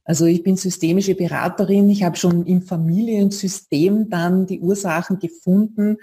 Also 0.07 0.25
ich 0.25 0.41
bin 0.41 0.55
systemische 0.55 1.15
Beraterin, 1.15 1.89
ich 1.89 2.03
habe 2.03 2.15
schon 2.15 2.45
im 2.45 2.61
Familiensystem 2.61 4.09
dann 4.09 4.47
die 4.47 4.61
Ursachen 4.61 5.19
gefunden, 5.19 5.97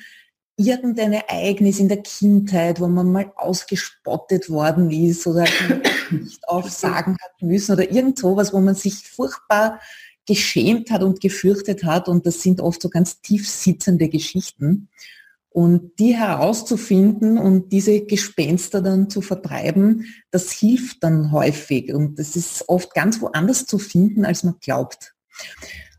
irgendein 0.59 1.15
Ereignis 1.15 1.79
in 1.79 1.89
der 1.89 2.03
Kindheit, 2.03 2.81
wo 2.81 2.87
man 2.87 3.11
mal 3.11 3.33
ausgespottet 3.35 4.51
worden 4.51 4.91
ist 4.91 5.27
oder 5.27 5.47
nicht 6.11 6.39
aufsagen 6.47 7.17
hat 7.19 7.41
müssen 7.41 7.73
oder 7.73 7.91
irgend 7.91 8.19
sowas, 8.19 8.53
wo 8.53 8.61
man 8.61 8.75
sich 8.75 9.09
furchtbar 9.09 9.81
geschämt 10.27 10.91
hat 10.91 11.03
und 11.03 11.23
gefürchtet 11.23 11.83
hat. 11.85 12.07
Und 12.07 12.27
das 12.27 12.43
sind 12.43 12.61
oft 12.61 12.83
so 12.83 12.91
ganz 12.91 13.23
tief 13.23 13.49
sitzende 13.49 14.11
Geschichten. 14.11 14.91
Und 15.55 16.01
die 16.01 16.17
herauszufinden 16.17 17.39
und 17.39 17.71
diese 17.71 18.05
Gespenster 18.05 18.83
dann 18.83 19.09
zu 19.09 19.21
vertreiben, 19.21 20.05
das 20.33 20.51
hilft 20.51 21.05
dann 21.05 21.31
häufig. 21.31 21.95
Und 21.95 22.19
das 22.19 22.35
ist 22.35 22.69
oft 22.69 22.93
ganz 22.93 23.21
woanders 23.21 23.65
zu 23.65 23.79
finden, 23.79 24.25
als 24.25 24.43
man 24.43 24.57
glaubt. 24.61 25.15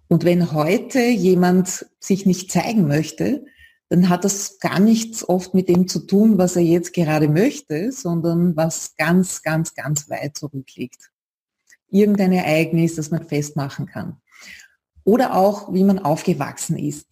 Und 0.09 0.25
wenn 0.25 0.51
heute 0.51 0.99
jemand 0.99 1.85
sich 2.01 2.25
nicht 2.25 2.51
zeigen 2.51 2.85
möchte, 2.85 3.45
dann 3.87 4.09
hat 4.09 4.25
das 4.25 4.59
gar 4.59 4.81
nichts 4.81 5.27
oft 5.27 5.53
mit 5.53 5.69
dem 5.69 5.87
zu 5.87 5.99
tun, 6.05 6.37
was 6.37 6.57
er 6.57 6.63
jetzt 6.63 6.91
gerade 6.91 7.29
möchte, 7.29 7.93
sondern 7.93 8.57
was 8.57 8.97
ganz, 8.97 9.41
ganz, 9.41 9.73
ganz 9.73 10.09
weit 10.09 10.35
zurückliegt. 10.35 11.11
Irgendein 11.87 12.33
Ereignis, 12.33 12.95
das 12.95 13.09
man 13.09 13.25
festmachen 13.25 13.85
kann. 13.85 14.17
Oder 15.05 15.33
auch, 15.33 15.73
wie 15.73 15.85
man 15.85 15.99
aufgewachsen 15.99 16.77
ist 16.77 17.07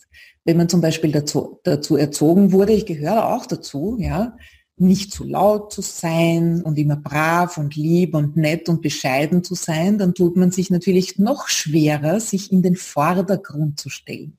wenn 0.46 0.58
man 0.58 0.70
zum 0.70 0.82
Beispiel 0.82 1.12
dazu, 1.12 1.60
dazu 1.64 1.96
erzogen 1.96 2.52
wurde, 2.52 2.74
ich 2.74 2.86
gehöre 2.86 3.34
auch 3.34 3.46
dazu, 3.46 3.98
ja, 4.00 4.38
nicht 4.78 5.12
zu 5.12 5.24
laut 5.24 5.72
zu 5.72 5.82
sein 5.82 6.62
und 6.64 6.78
immer 6.78 6.96
brav 6.96 7.58
und 7.58 7.76
lieb 7.76 8.16
und 8.16 8.36
nett 8.36 8.70
und 8.70 8.82
bescheiden 8.82 9.44
zu 9.44 9.56
sein, 9.56 9.98
dann 9.98 10.14
tut 10.14 10.36
man 10.36 10.52
sich 10.52 10.70
natürlich 10.70 11.20
noch 11.20 11.48
schwerer, 11.48 12.20
sich 12.20 12.52
in 12.52 12.64
den 12.64 12.76
Vordergrund 12.76 13.80
zu 13.80 13.90
stellen. 13.90 14.38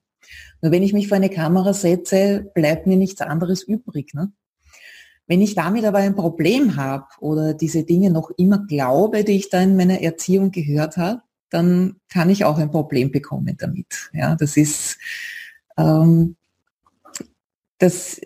Nur 0.61 0.73
wenn 0.73 0.83
ich 0.83 0.93
mich 0.93 1.09
vor 1.09 1.17
eine 1.17 1.31
Kamera 1.31 1.73
setze, 1.73 2.51
bleibt 2.55 2.87
mir 2.87 2.97
nichts 2.97 3.21
anderes 3.21 3.63
übrig. 3.63 4.13
Ne? 4.15 4.33
Wenn 5.27 5.41
ich 5.41 5.55
damit 5.55 5.85
aber 5.85 5.99
ein 5.99 6.17
Problem 6.17 6.77
habe 6.77 7.07
oder 7.21 7.55
diese 7.55 7.85
Dinge 7.85 8.11
noch 8.11 8.31
immer 8.37 8.59
glaube, 8.67 9.25
die 9.25 9.37
ich 9.37 9.51
da 9.51 9.61
in 9.61 9.77
meiner 9.77 10.01
Erziehung 10.01 10.51
gehört 10.51 10.97
habe, 10.97 11.23
dann 11.49 11.97
kann 12.09 12.31
ich 12.31 12.45
auch 12.45 12.59
ein 12.59 12.71
Problem 12.71 13.11
bekommen 13.11 13.57
damit. 13.59 14.11
Ja, 14.13 14.35
das 14.35 14.57
ist, 14.57 14.99
ähm, 15.77 16.37
das 17.79 18.21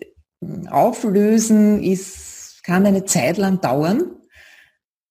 Auflösen 0.69 1.83
ist, 1.83 2.63
kann 2.63 2.85
eine 2.85 3.05
Zeit 3.05 3.37
lang 3.37 3.61
dauern. 3.61 4.03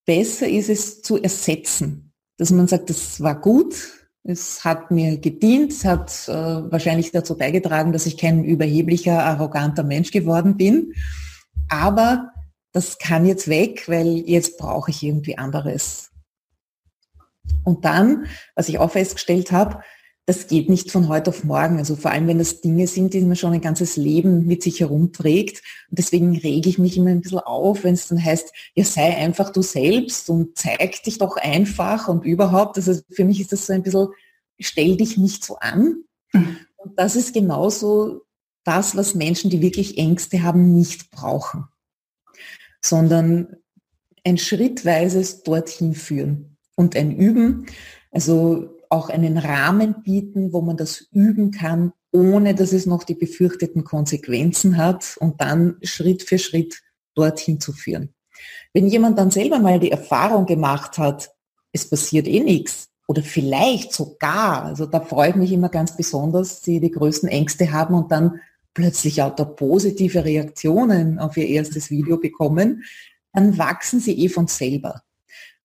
Besser 0.07 0.49
ist 0.49 0.71
es 0.71 1.03
zu 1.03 1.21
ersetzen, 1.21 2.13
dass 2.39 2.51
man 2.51 2.67
sagt, 2.67 2.89
das 2.89 3.21
war 3.21 3.41
gut, 3.41 3.99
es 4.25 4.65
hat 4.65 4.91
mir 4.91 5.19
gedient, 5.19 5.73
es 5.73 5.85
hat 5.85 6.29
äh, 6.29 6.33
wahrscheinlich 6.71 7.13
dazu 7.13 7.37
beigetragen, 7.37 7.93
dass 7.93 8.07
ich 8.07 8.17
kein 8.17 8.45
überheblicher, 8.45 9.25
arroganter 9.25 9.85
Mensch 9.85 10.11
geworden 10.11 10.57
bin. 10.57 10.95
Aber 11.69 12.31
das 12.73 12.99
kann 12.99 13.27
jetzt 13.27 13.49
weg, 13.49 13.89
weil 13.89 14.07
jetzt 14.07 14.59
brauche 14.59 14.91
ich 14.91 15.03
irgendwie 15.03 15.39
anderes. 15.39 16.11
Und 17.65 17.85
dann, 17.85 18.27
was 18.55 18.69
ich 18.69 18.79
auch 18.79 18.91
festgestellt 18.91 19.53
habe, 19.53 19.83
das 20.29 20.47
geht 20.47 20.69
nicht 20.69 20.91
von 20.91 21.09
heute 21.09 21.31
auf 21.31 21.43
morgen. 21.43 21.79
Also 21.79 21.97
vor 21.97 22.11
allem, 22.11 22.27
wenn 22.27 22.37
das 22.37 22.61
Dinge 22.61 22.87
sind, 22.87 23.15
die 23.15 23.23
man 23.23 23.35
schon 23.35 23.55
ein 23.55 23.63
ganzes 23.63 23.97
Leben 23.97 24.47
mit 24.47 24.63
sich 24.63 24.79
herumträgt. 24.79 25.63
Und 25.89 25.99
deswegen 25.99 26.37
rege 26.37 26.69
ich 26.69 26.77
mich 26.77 26.99
immer 26.99 27.09
ein 27.09 27.23
bisschen 27.23 27.39
auf, 27.39 27.83
wenn 27.83 27.95
es 27.95 28.09
dann 28.09 28.23
heißt, 28.23 28.53
ja, 28.75 28.85
sei 28.85 29.17
einfach 29.17 29.49
du 29.49 29.63
selbst 29.63 30.29
und 30.29 30.59
zeig 30.59 31.03
dich 31.03 31.17
doch 31.17 31.39
einfach 31.39 32.09
und 32.09 32.27
überhaupt. 32.27 32.77
Also 32.77 33.01
für 33.11 33.25
mich 33.25 33.41
ist 33.41 33.53
das 33.53 33.65
so 33.65 33.73
ein 33.73 33.83
bisschen, 33.83 34.09
stell 34.61 34.99
dich 34.99 35.17
nicht 35.17 35.47
so 35.47 35.57
an. 35.61 36.05
Mhm. 36.35 36.59
Und 36.77 36.99
das 36.99 37.17
ist 37.17 37.33
genauso 37.33 38.27
das, 38.65 38.99
was 38.99 39.15
Menschen, 39.15 39.49
die 39.49 39.63
wirklich 39.63 39.97
Ängste 39.97 40.43
haben, 40.43 40.75
nicht 40.75 41.11
brauchen, 41.11 41.69
sondern 42.83 43.57
ein 44.25 44.37
schrittweises 44.37 45.43
dorthin 45.43 45.95
führen 45.95 46.59
und 46.77 46.97
ein 46.97 47.17
Üben. 47.17 47.65
Also 48.11 48.78
auch 48.91 49.09
einen 49.09 49.39
Rahmen 49.39 50.03
bieten, 50.03 50.53
wo 50.53 50.61
man 50.61 50.77
das 50.77 51.07
üben 51.13 51.51
kann, 51.51 51.93
ohne 52.13 52.55
dass 52.55 52.73
es 52.73 52.87
noch 52.87 53.05
die 53.05 53.15
befürchteten 53.15 53.85
Konsequenzen 53.85 54.77
hat 54.77 55.17
und 55.21 55.41
dann 55.41 55.77
Schritt 55.83 56.23
für 56.23 56.39
Schritt 56.39 56.81
dorthin 57.15 57.61
zu 57.61 57.73
führen. 57.73 58.15
Wenn 58.73 58.87
jemand 58.87 59.19
dann 59.19 59.31
selber 59.31 59.59
mal 59.59 59.81
die 59.81 59.91
Erfahrung 59.91 60.47
gemacht 60.47 60.99
hat, 60.99 61.31
es 61.73 61.89
passiert 61.89 62.27
eh 62.29 62.41
nichts 62.41 62.89
oder 63.07 63.23
vielleicht 63.23 63.93
sogar, 63.93 64.65
also 64.65 64.87
da 64.87 65.01
freue 65.01 65.31
ich 65.31 65.37
mich 65.37 65.53
immer 65.53 65.69
ganz 65.69 65.97
besonders, 65.97 66.63
sie 66.63 66.81
die 66.81 66.91
größten 66.91 67.29
Ängste 67.29 67.73
haben 67.73 67.95
und 67.95 68.13
dann 68.13 68.41
plötzlich 68.75 69.23
auch 69.23 69.35
da 69.35 69.45
positive 69.45 70.25
Reaktionen 70.25 71.19
auf 71.19 71.37
ihr 71.37 71.49
erstes 71.49 71.91
Video 71.91 72.19
bekommen, 72.19 72.85
dann 73.33 73.59
wachsen 73.59 74.01
sie 74.01 74.19
eh 74.25 74.29
von 74.29 74.47
selber 74.47 75.03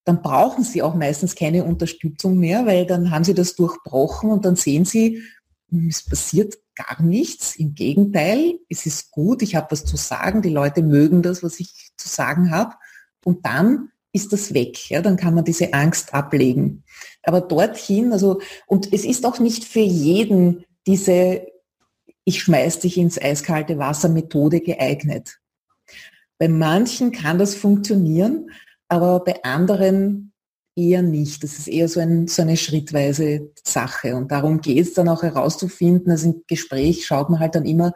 dann 0.05 0.21
brauchen 0.21 0.63
sie 0.63 0.81
auch 0.81 0.95
meistens 0.95 1.35
keine 1.35 1.63
Unterstützung 1.63 2.37
mehr, 2.37 2.65
weil 2.65 2.85
dann 2.85 3.11
haben 3.11 3.23
sie 3.23 3.33
das 3.33 3.55
durchbrochen 3.55 4.31
und 4.31 4.45
dann 4.45 4.55
sehen 4.55 4.85
sie, 4.85 5.23
hm, 5.69 5.87
es 5.87 6.03
passiert 6.03 6.57
gar 6.75 7.01
nichts. 7.01 7.55
Im 7.55 7.75
Gegenteil, 7.75 8.59
es 8.69 8.85
ist 8.85 9.11
gut, 9.11 9.41
ich 9.41 9.55
habe 9.55 9.71
was 9.71 9.85
zu 9.85 9.95
sagen, 9.95 10.41
die 10.41 10.49
Leute 10.49 10.81
mögen 10.81 11.21
das, 11.21 11.43
was 11.43 11.59
ich 11.59 11.91
zu 11.97 12.09
sagen 12.09 12.51
habe. 12.51 12.75
Und 13.23 13.45
dann 13.45 13.89
ist 14.11 14.33
das 14.33 14.53
weg. 14.53 14.89
Ja, 14.89 15.01
dann 15.01 15.17
kann 15.17 15.33
man 15.33 15.45
diese 15.45 15.73
Angst 15.73 16.13
ablegen. 16.13 16.83
Aber 17.23 17.41
dorthin, 17.41 18.11
also, 18.11 18.41
und 18.67 18.91
es 18.91 19.05
ist 19.05 19.25
auch 19.25 19.39
nicht 19.39 19.63
für 19.63 19.79
jeden 19.79 20.65
diese 20.85 21.47
ich 22.25 22.41
schmeiß 22.41 22.79
dich 22.79 22.97
ins 22.97 23.21
eiskalte 23.21 23.77
Wasser 23.77 24.09
Methode 24.09 24.61
geeignet. 24.61 25.39
Bei 26.37 26.47
manchen 26.47 27.11
kann 27.11 27.37
das 27.37 27.55
funktionieren, 27.55 28.49
aber 28.87 29.23
bei 29.23 29.43
anderen 29.43 30.33
eher 30.75 31.01
nicht. 31.01 31.43
Das 31.43 31.57
ist 31.59 31.67
eher 31.67 31.87
so, 31.87 31.99
ein, 31.99 32.27
so 32.27 32.41
eine 32.41 32.57
schrittweise 32.57 33.51
Sache. 33.63 34.15
Und 34.15 34.31
darum 34.31 34.61
geht 34.61 34.87
es 34.87 34.93
dann 34.93 35.09
auch 35.09 35.23
herauszufinden, 35.23 36.11
also 36.11 36.29
im 36.29 36.43
Gespräch 36.47 37.05
schaut 37.05 37.29
man 37.29 37.39
halt 37.39 37.55
dann 37.55 37.65
immer, 37.65 37.93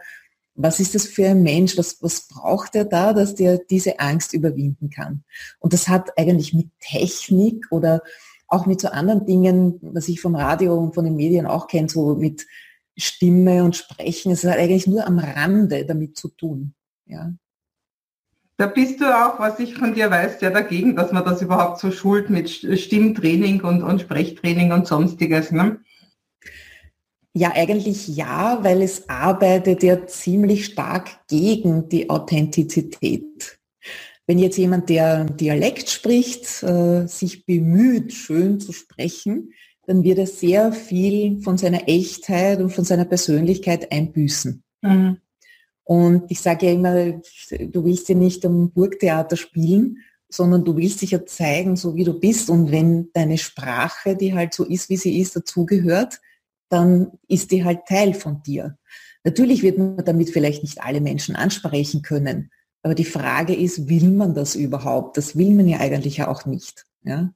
was 0.54 0.80
ist 0.80 0.96
das 0.96 1.06
für 1.06 1.28
ein 1.28 1.44
Mensch, 1.44 1.78
was, 1.78 2.02
was 2.02 2.28
braucht 2.28 2.76
er 2.76 2.86
da, 2.86 3.14
dass 3.14 3.36
der 3.36 3.60
diese 3.60 4.00
Angst 4.00 4.34
überwinden 4.34 4.90
kann. 4.90 5.24
Und 5.60 5.74
das 5.74 5.88
hat 5.88 6.18
eigentlich 6.18 6.54
mit 6.54 6.70
Technik 6.80 7.68
oder 7.72 8.02
auch 8.48 8.66
mit 8.66 8.82
so 8.82 8.88
anderen 8.88 9.26
Dingen, 9.26 9.80
was 9.82 10.08
ich 10.08 10.20
vom 10.20 10.36
Radio 10.36 10.76
und 10.76 10.96
von 10.96 11.06
den 11.06 11.16
Medien 11.16 11.46
auch 11.46 11.68
kenne, 11.68 11.90
so 11.90 12.16
mit 12.16 12.48
Stimme 12.98 13.64
und 13.64 13.76
Sprechen, 13.76 14.32
es 14.32 14.44
hat 14.44 14.58
eigentlich 14.58 14.88
nur 14.88 15.06
am 15.06 15.20
Rande 15.20 15.86
damit 15.86 16.18
zu 16.18 16.30
tun. 16.30 16.74
Ja. 17.06 17.34
Da 18.58 18.66
bist 18.66 19.00
du 19.00 19.06
auch, 19.06 19.40
was 19.40 19.60
ich 19.60 19.76
von 19.76 19.94
dir 19.94 20.10
weiß, 20.10 20.42
ja 20.42 20.50
dagegen, 20.50 20.96
dass 20.96 21.12
man 21.12 21.24
das 21.24 21.44
überhaupt 21.44 21.80
so 21.80 21.92
schult 21.92 22.32
mit 22.32 22.50
Stimmtraining 22.50 23.62
und, 23.62 23.84
und 23.84 24.02
Sprechtraining 24.02 24.72
und 24.72 24.88
sonstiges. 24.88 25.52
Ne? 25.52 25.80
Ja, 27.34 27.52
eigentlich 27.54 28.08
ja, 28.08 28.58
weil 28.64 28.82
es 28.82 29.08
arbeitet 29.10 29.84
ja 29.84 30.08
ziemlich 30.08 30.66
stark 30.66 31.20
gegen 31.28 31.88
die 31.88 32.10
Authentizität. 32.10 33.60
Wenn 34.26 34.40
jetzt 34.40 34.58
jemand, 34.58 34.90
der 34.90 35.26
Dialekt 35.26 35.90
spricht, 35.92 36.64
äh, 36.64 37.06
sich 37.06 37.46
bemüht, 37.46 38.12
schön 38.12 38.60
zu 38.60 38.74
sprechen, 38.74 39.54
dann 39.86 40.04
wird 40.04 40.18
er 40.18 40.28
sehr 40.28 40.74
viel 40.74 41.42
von 41.44 41.60
seiner 41.60 41.88
Echtheit 41.88 42.60
und 42.60 42.72
von 42.72 42.84
seiner 42.84 43.06
Persönlichkeit 43.06 43.92
einbüßen. 43.92 44.64
Mhm. 44.82 45.18
Und 45.88 46.30
ich 46.30 46.42
sage 46.42 46.66
ja 46.66 46.74
immer, 46.74 47.22
du 47.62 47.86
willst 47.86 48.10
ja 48.10 48.16
nicht 48.16 48.46
am 48.46 48.72
Burgtheater 48.72 49.38
spielen, 49.38 50.00
sondern 50.28 50.66
du 50.66 50.76
willst 50.76 51.02
dich 51.02 51.12
ja 51.12 51.26
zeigen, 51.26 51.78
so 51.78 51.96
wie 51.96 52.04
du 52.04 52.20
bist. 52.20 52.50
Und 52.50 52.72
wenn 52.72 53.10
deine 53.14 53.38
Sprache, 53.38 54.18
die 54.18 54.34
halt 54.34 54.54
so 54.54 54.66
ist, 54.66 54.90
wie 54.90 54.98
sie 54.98 55.18
ist, 55.18 55.38
dazugehört, 55.38 56.20
dann 56.68 57.14
ist 57.30 57.52
die 57.52 57.64
halt 57.64 57.86
Teil 57.88 58.14
von 58.14 58.44
dir. 58.44 58.78
Natürlich 59.24 59.64
wird 59.64 59.78
man 59.78 60.04
damit 60.04 60.30
vielleicht 60.30 60.62
nicht 60.62 60.82
alle 60.82 61.00
Menschen 61.00 61.38
ansprechen 61.38 62.02
können. 62.02 62.52
Aber 62.84 62.94
die 62.94 63.06
Frage 63.06 63.56
ist, 63.56 63.88
will 63.88 64.10
man 64.10 64.34
das 64.34 64.56
überhaupt? 64.56 65.16
Das 65.16 65.38
will 65.38 65.52
man 65.52 65.70
ja 65.70 65.80
eigentlich 65.80 66.22
auch 66.24 66.46
nicht. 66.46 66.86
Ja? 67.04 67.32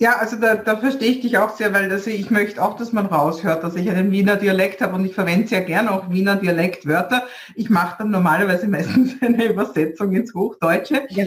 Ja, 0.00 0.16
also 0.16 0.36
da, 0.36 0.54
da 0.54 0.78
verstehe 0.78 1.10
ich 1.10 1.20
dich 1.20 1.36
auch 1.36 1.54
sehr, 1.54 1.74
weil 1.74 1.90
das, 1.90 2.06
ich 2.06 2.30
möchte 2.30 2.62
auch, 2.62 2.74
dass 2.74 2.90
man 2.90 3.04
raushört, 3.04 3.62
dass 3.62 3.76
ich 3.76 3.90
einen 3.90 4.10
Wiener 4.10 4.36
Dialekt 4.36 4.80
habe 4.80 4.94
und 4.94 5.04
ich 5.04 5.14
verwende 5.14 5.46
sehr 5.46 5.60
gerne 5.60 5.92
auch 5.92 6.08
Wiener 6.08 6.36
Dialektwörter. 6.36 7.26
Ich 7.54 7.68
mache 7.68 7.96
dann 7.98 8.10
normalerweise 8.10 8.66
meistens 8.68 9.20
eine 9.20 9.44
Übersetzung 9.44 10.14
ins 10.14 10.32
Hochdeutsche. 10.32 11.02
Ja, 11.10 11.26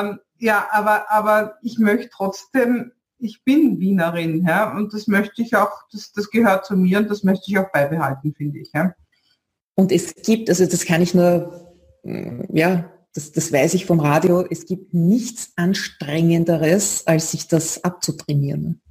ähm, 0.00 0.18
ja 0.38 0.66
aber, 0.70 1.10
aber 1.10 1.58
ich 1.60 1.78
möchte 1.78 2.08
trotzdem, 2.10 2.92
ich 3.18 3.44
bin 3.44 3.80
Wienerin, 3.80 4.46
ja, 4.46 4.74
und 4.74 4.94
das 4.94 5.08
möchte 5.08 5.42
ich 5.42 5.54
auch, 5.54 5.82
das, 5.92 6.12
das 6.12 6.30
gehört 6.30 6.64
zu 6.64 6.74
mir 6.74 7.00
und 7.00 7.10
das 7.10 7.22
möchte 7.22 7.44
ich 7.48 7.58
auch 7.58 7.70
beibehalten, 7.70 8.32
finde 8.34 8.60
ich. 8.60 8.70
Ja. 8.72 8.94
Und 9.74 9.92
es 9.92 10.14
gibt, 10.14 10.48
also 10.48 10.64
das 10.64 10.86
kann 10.86 11.02
ich 11.02 11.14
nur, 11.14 11.70
ja, 12.02 12.90
das, 13.16 13.32
das 13.32 13.50
weiß 13.50 13.72
ich 13.74 13.86
vom 13.86 14.00
Radio, 14.00 14.44
es 14.50 14.66
gibt 14.66 14.92
nichts 14.92 15.52
Anstrengenderes, 15.56 17.06
als 17.06 17.30
sich 17.30 17.48
das 17.48 17.82
abzutrainieren. 17.82 18.82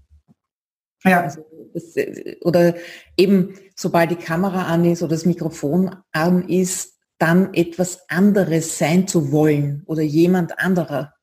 Ja. 1.03 1.21
Also 1.21 1.45
das, 1.75 1.93
oder 2.41 2.73
eben, 3.17 3.53
sobald 3.75 4.09
die 4.09 4.15
Kamera 4.15 4.65
an 4.65 4.83
ist 4.83 5.03
oder 5.03 5.11
das 5.11 5.25
Mikrofon 5.25 5.95
an 6.11 6.49
ist, 6.49 6.95
dann 7.19 7.53
etwas 7.53 8.09
anderes 8.09 8.79
sein 8.79 9.07
zu 9.07 9.31
wollen 9.31 9.83
oder 9.85 10.01
jemand 10.01 10.57
anderer. 10.57 11.13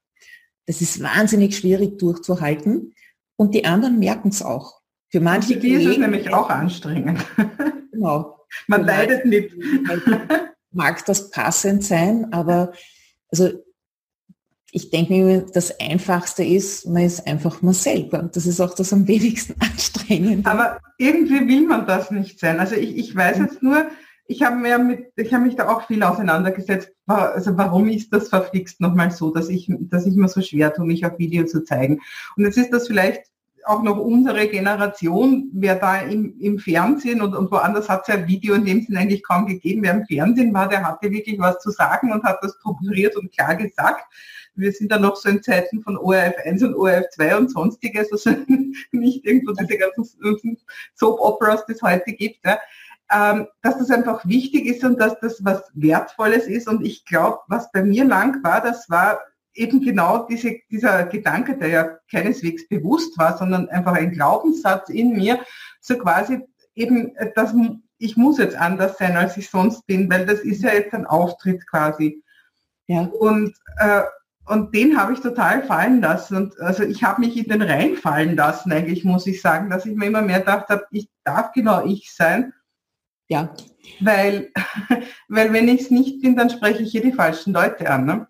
Das 0.66 0.80
ist 0.80 1.02
wahnsinnig 1.02 1.56
schwierig 1.56 1.98
durchzuhalten 1.98 2.94
und 3.34 3.52
die 3.52 3.64
anderen 3.64 3.98
merken 3.98 4.28
es 4.28 4.42
auch. 4.42 4.80
Für 5.10 5.20
manche 5.20 5.58
die 5.58 5.72
ist 5.72 5.86
es 5.86 5.98
nämlich 5.98 6.32
auch 6.32 6.48
anstrengend. 6.48 7.24
Genau. 7.92 8.38
Man 8.68 8.84
leidet 8.84 9.26
mit. 9.26 9.52
Mag 10.72 11.04
das 11.06 11.30
passend 11.30 11.84
sein, 11.84 12.32
aber 12.32 12.72
also 13.30 13.50
ich 14.74 14.90
denke 14.90 15.12
mir, 15.12 15.46
das 15.52 15.78
Einfachste 15.80 16.42
ist, 16.42 16.86
man 16.86 17.04
ist 17.04 17.26
einfach 17.26 17.60
man 17.60 17.74
selber. 17.74 18.22
Das 18.32 18.46
ist 18.46 18.58
auch 18.60 18.74
das 18.74 18.92
am 18.92 19.06
wenigsten 19.06 19.54
anstrengend. 19.60 20.46
Aber 20.46 20.80
irgendwie 20.96 21.46
will 21.46 21.66
man 21.66 21.86
das 21.86 22.10
nicht 22.10 22.40
sein. 22.40 22.58
Also 22.58 22.74
ich, 22.74 22.96
ich 22.96 23.14
weiß 23.14 23.38
jetzt 23.38 23.62
nur, 23.62 23.86
ich 24.26 24.42
habe 24.42 24.56
mir 24.56 24.78
mit, 24.78 25.12
ich 25.16 25.34
habe 25.34 25.44
mich 25.44 25.56
da 25.56 25.68
auch 25.68 25.86
viel 25.86 26.02
auseinandergesetzt. 26.02 26.90
Also 27.06 27.56
warum 27.58 27.88
ist 27.88 28.14
das 28.14 28.30
verflixt 28.30 28.80
nochmal 28.80 29.10
so, 29.10 29.30
dass 29.30 29.50
ich, 29.50 29.68
dass 29.68 30.06
ich 30.06 30.14
mir 30.14 30.28
so 30.28 30.40
schwer 30.40 30.72
tue, 30.72 30.86
mich 30.86 31.04
auf 31.04 31.18
Video 31.18 31.44
zu 31.44 31.64
zeigen? 31.64 32.00
Und 32.36 32.44
jetzt 32.44 32.56
ist 32.56 32.72
das 32.72 32.86
vielleicht 32.86 33.24
auch 33.66 33.82
noch 33.82 33.98
unsere 33.98 34.48
Generation, 34.48 35.50
wer 35.52 35.76
da 35.76 36.00
im, 36.00 36.38
im 36.40 36.58
Fernsehen 36.58 37.22
und, 37.22 37.34
und 37.34 37.50
woanders 37.50 37.88
hat 37.88 38.02
es 38.02 38.08
ja 38.08 38.26
Video 38.26 38.54
in 38.54 38.64
dem 38.64 38.82
Sinn 38.82 38.96
eigentlich 38.96 39.22
kaum 39.22 39.46
gegeben. 39.46 39.82
Wer 39.82 39.94
im 39.94 40.06
Fernsehen 40.06 40.52
war, 40.52 40.68
der 40.68 40.86
hatte 40.86 41.10
wirklich 41.10 41.38
was 41.38 41.58
zu 41.60 41.70
sagen 41.70 42.12
und 42.12 42.24
hat 42.24 42.38
das 42.42 42.54
strukturiert 42.58 43.16
und 43.16 43.32
klar 43.32 43.54
gesagt. 43.56 44.04
Wir 44.54 44.70
sind 44.72 44.92
da 44.92 44.98
noch 44.98 45.16
so 45.16 45.28
in 45.28 45.42
Zeiten 45.42 45.82
von 45.82 45.96
ORF 45.96 46.34
1 46.44 46.62
und 46.62 46.74
ORF 46.74 47.08
2 47.10 47.36
und 47.36 47.50
sonstiges, 47.50 48.12
also 48.12 48.30
nicht 48.92 49.24
irgendwo 49.24 49.52
diese 49.52 49.78
ganzen 49.78 50.58
Soap-Operas, 50.94 51.64
die 51.66 51.72
es 51.72 51.82
heute 51.82 52.12
gibt. 52.12 52.44
Ja. 52.44 52.58
Ähm, 53.10 53.46
dass 53.62 53.78
das 53.78 53.90
einfach 53.90 54.26
wichtig 54.26 54.66
ist 54.66 54.84
und 54.84 54.98
dass 54.98 55.18
das 55.20 55.44
was 55.44 55.62
Wertvolles 55.74 56.46
ist. 56.46 56.68
Und 56.68 56.84
ich 56.84 57.04
glaube, 57.04 57.40
was 57.48 57.70
bei 57.72 57.82
mir 57.82 58.04
lang 58.04 58.42
war, 58.42 58.60
das 58.62 58.88
war 58.88 59.20
eben 59.54 59.80
genau 59.80 60.26
diese, 60.26 60.56
dieser 60.70 61.04
Gedanke, 61.04 61.56
der 61.56 61.68
ja 61.68 61.98
keineswegs 62.10 62.68
bewusst 62.68 63.18
war, 63.18 63.36
sondern 63.36 63.68
einfach 63.68 63.92
ein 63.94 64.12
Glaubenssatz 64.12 64.88
in 64.88 65.12
mir, 65.12 65.40
so 65.80 65.96
quasi 65.98 66.40
eben, 66.74 67.14
dass 67.34 67.54
ich 67.98 68.16
muss 68.16 68.38
jetzt 68.38 68.56
anders 68.56 68.98
sein, 68.98 69.16
als 69.16 69.36
ich 69.36 69.48
sonst 69.48 69.86
bin, 69.86 70.10
weil 70.10 70.26
das 70.26 70.40
ist 70.40 70.62
ja 70.62 70.72
jetzt 70.72 70.92
ein 70.92 71.06
Auftritt 71.06 71.66
quasi. 71.68 72.22
Ja. 72.88 73.02
Und, 73.02 73.54
äh, 73.76 74.02
und 74.46 74.74
den 74.74 74.98
habe 74.98 75.12
ich 75.12 75.20
total 75.20 75.62
fallen 75.62 76.00
lassen. 76.00 76.36
Und 76.36 76.60
also 76.60 76.82
ich 76.82 77.04
habe 77.04 77.20
mich 77.20 77.36
in 77.36 77.44
den 77.44 77.62
Rhein 77.62 77.96
fallen 77.96 78.34
lassen, 78.34 78.72
eigentlich 78.72 79.04
muss 79.04 79.26
ich 79.26 79.40
sagen, 79.40 79.70
dass 79.70 79.86
ich 79.86 79.94
mir 79.94 80.06
immer 80.06 80.22
mehr 80.22 80.40
gedacht 80.40 80.68
habe, 80.68 80.84
ich 80.90 81.08
darf 81.22 81.52
genau 81.52 81.84
ich 81.84 82.12
sein. 82.12 82.52
Ja. 83.28 83.54
Weil, 84.00 84.50
weil 85.28 85.52
wenn 85.52 85.68
ich 85.68 85.82
es 85.82 85.90
nicht 85.90 86.22
bin, 86.22 86.36
dann 86.36 86.50
spreche 86.50 86.82
ich 86.82 86.90
hier 86.90 87.02
die 87.02 87.12
falschen 87.12 87.52
Leute 87.52 87.88
an. 87.88 88.04
Ne? 88.04 88.26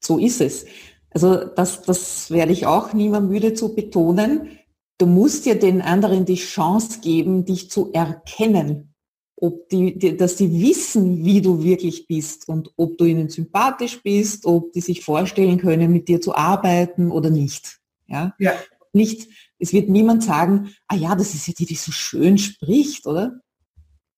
So 0.00 0.18
ist 0.18 0.40
es. 0.40 0.66
Also 1.10 1.44
das, 1.44 1.82
das 1.82 2.30
werde 2.30 2.52
ich 2.52 2.66
auch 2.66 2.92
nie 2.92 3.08
mehr 3.08 3.20
müde 3.20 3.54
zu 3.54 3.74
betonen. 3.74 4.58
Du 4.98 5.06
musst 5.06 5.46
ja 5.46 5.54
den 5.54 5.80
anderen 5.80 6.24
die 6.24 6.36
Chance 6.36 7.00
geben, 7.00 7.44
dich 7.44 7.70
zu 7.70 7.92
erkennen. 7.92 8.94
Ob 9.36 9.68
die, 9.68 9.96
die, 9.96 10.16
dass 10.16 10.36
die 10.36 10.50
wissen, 10.60 11.24
wie 11.24 11.40
du 11.40 11.62
wirklich 11.62 12.08
bist 12.08 12.48
und 12.48 12.72
ob 12.76 12.98
du 12.98 13.04
ihnen 13.04 13.28
sympathisch 13.28 14.02
bist, 14.02 14.44
ob 14.46 14.72
die 14.72 14.80
sich 14.80 15.04
vorstellen 15.04 15.58
können, 15.58 15.92
mit 15.92 16.08
dir 16.08 16.20
zu 16.20 16.34
arbeiten 16.34 17.12
oder 17.12 17.30
nicht. 17.30 17.78
Ja? 18.08 18.34
ja. 18.38 18.54
Nicht, 18.92 19.28
es 19.60 19.72
wird 19.72 19.88
niemand 19.88 20.24
sagen, 20.24 20.74
ah 20.88 20.96
ja, 20.96 21.14
das 21.14 21.34
ist 21.34 21.46
ja 21.46 21.54
die, 21.56 21.66
die 21.66 21.76
so 21.76 21.92
schön 21.92 22.36
spricht, 22.36 23.06
oder? 23.06 23.40